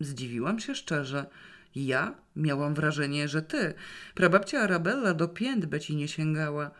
[0.00, 1.26] Zdziwiłam się szczerze.
[1.74, 3.74] Ja miałam wrażenie, że ty.
[4.14, 6.70] Prababcia Arabella do pięt ci nie sięgała.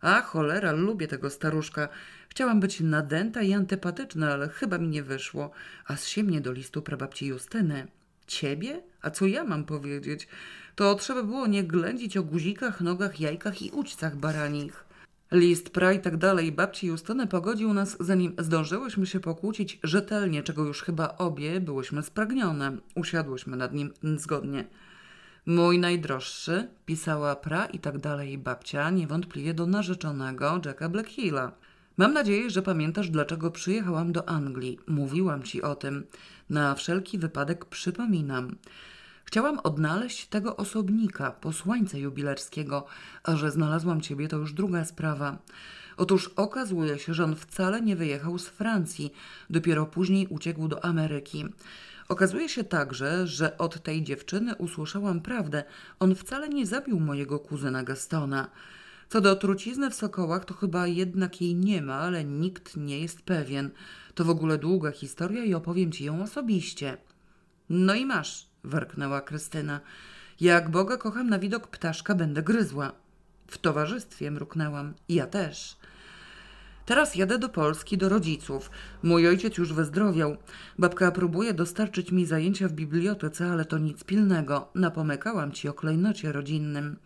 [0.00, 1.88] A cholera, lubię tego staruszka.
[2.28, 5.50] Chciałam być nadęta i antypatyczna, ale chyba mi nie wyszło.
[5.86, 7.86] A zsie mnie do listu prababci Justyny.
[8.26, 8.82] Ciebie?
[9.06, 10.28] A co ja mam powiedzieć?
[10.74, 14.84] To trzeba było nie ględzić o guzikach, nogach, jajkach i ućcach baranich.
[15.32, 20.64] List, pra i tak dalej babci Justyny pogodził nas, zanim zdążyłyśmy się pokłócić rzetelnie, czego
[20.64, 22.76] już chyba obie byłyśmy spragnione.
[22.94, 24.64] Usiadłyśmy nad nim zgodnie.
[25.46, 31.52] Mój najdroższy, pisała pra i tak dalej babcia, niewątpliwie do narzeczonego Jacka Blackhilla.
[31.96, 34.78] Mam nadzieję, że pamiętasz, dlaczego przyjechałam do Anglii.
[34.86, 36.06] Mówiłam ci o tym.
[36.50, 38.56] Na wszelki wypadek przypominam.
[39.26, 42.86] Chciałam odnaleźć tego osobnika, posłańca jubilerskiego,
[43.22, 45.38] a że znalazłam ciebie, to już druga sprawa.
[45.96, 49.12] Otóż okazuje się, że on wcale nie wyjechał z Francji,
[49.50, 51.44] dopiero później uciekł do Ameryki.
[52.08, 55.64] Okazuje się także, że od tej dziewczyny usłyszałam prawdę.
[56.00, 58.50] On wcale nie zabił mojego kuzyna Gastona.
[59.08, 63.22] Co do trucizny w sokołach, to chyba jednak jej nie ma, ale nikt nie jest
[63.22, 63.70] pewien.
[64.14, 66.96] To w ogóle długa historia i opowiem ci ją osobiście.
[67.70, 69.80] No i masz, warknęła Krystyna.
[70.40, 72.92] Jak Boga kocham, na widok ptaszka będę gryzła.
[73.46, 74.94] W towarzystwie mruknęłam.
[75.08, 75.76] Ja też.
[76.86, 78.70] Teraz jadę do Polski, do rodziców.
[79.02, 80.36] Mój ojciec już wyzdrowiał.
[80.78, 84.68] Babka próbuje dostarczyć mi zajęcia w bibliotece, ale to nic pilnego.
[84.74, 86.96] Napomykałam ci o klejnocie rodzinnym.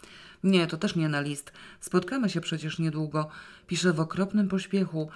[0.45, 1.53] Nie, to też nie na list.
[1.81, 3.29] Spotkamy się przecież niedługo.
[3.67, 5.09] Piszę w okropnym pośpiechu.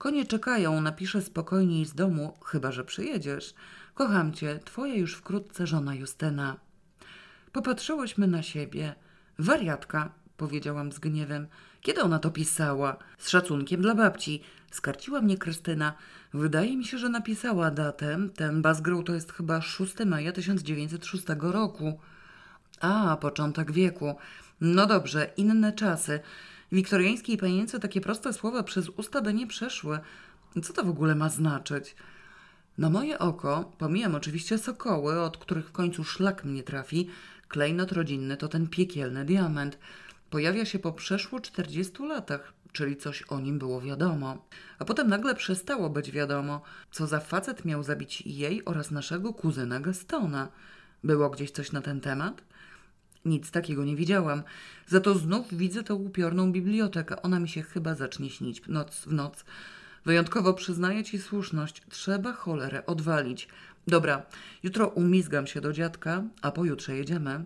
[0.00, 3.54] Konie czekają, napiszę spokojniej z domu, chyba że przyjedziesz.
[3.94, 6.56] Kocham cię, twoja już wkrótce żona Justyna.
[7.52, 8.94] Popatrzyłyśmy na siebie.
[9.38, 11.46] Wariatka, powiedziałam z gniewem.
[11.80, 12.96] Kiedy ona to pisała?
[13.18, 14.42] Z szacunkiem dla babci.
[14.70, 15.94] Skarciła mnie Krystyna.
[16.34, 18.18] Wydaje mi się, że napisała datę.
[18.36, 22.00] Ten Basgrove to jest chyba 6 maja 1906 roku.
[22.80, 24.14] A, początek wieku.
[24.60, 26.20] No dobrze, inne czasy.
[26.72, 30.00] Wiktoriańskiej panience takie proste słowa przez usta by nie przeszły.
[30.62, 31.96] Co to w ogóle ma znaczyć?
[32.78, 37.08] Na moje oko, pomijam oczywiście sokoły, od których w końcu szlak mnie trafi,
[37.48, 39.78] klejnot rodzinny to ten piekielny diament.
[40.30, 44.46] Pojawia się po przeszło 40 latach, czyli coś o nim było wiadomo.
[44.78, 49.80] A potem nagle przestało być wiadomo, co za facet miał zabić jej oraz naszego kuzyna
[49.80, 50.48] Gastona.
[51.04, 52.42] Było gdzieś coś na ten temat?
[53.24, 54.42] Nic takiego nie widziałam.
[54.86, 57.22] Za to znów widzę tę upiorną bibliotekę.
[57.22, 59.44] Ona mi się chyba zacznie śnić noc w noc.
[60.04, 61.82] Wyjątkowo przyznaję ci słuszność.
[61.88, 63.48] Trzeba cholerę odwalić.
[63.86, 64.22] Dobra,
[64.62, 67.44] jutro umizgam się do dziadka, a pojutrze jedziemy.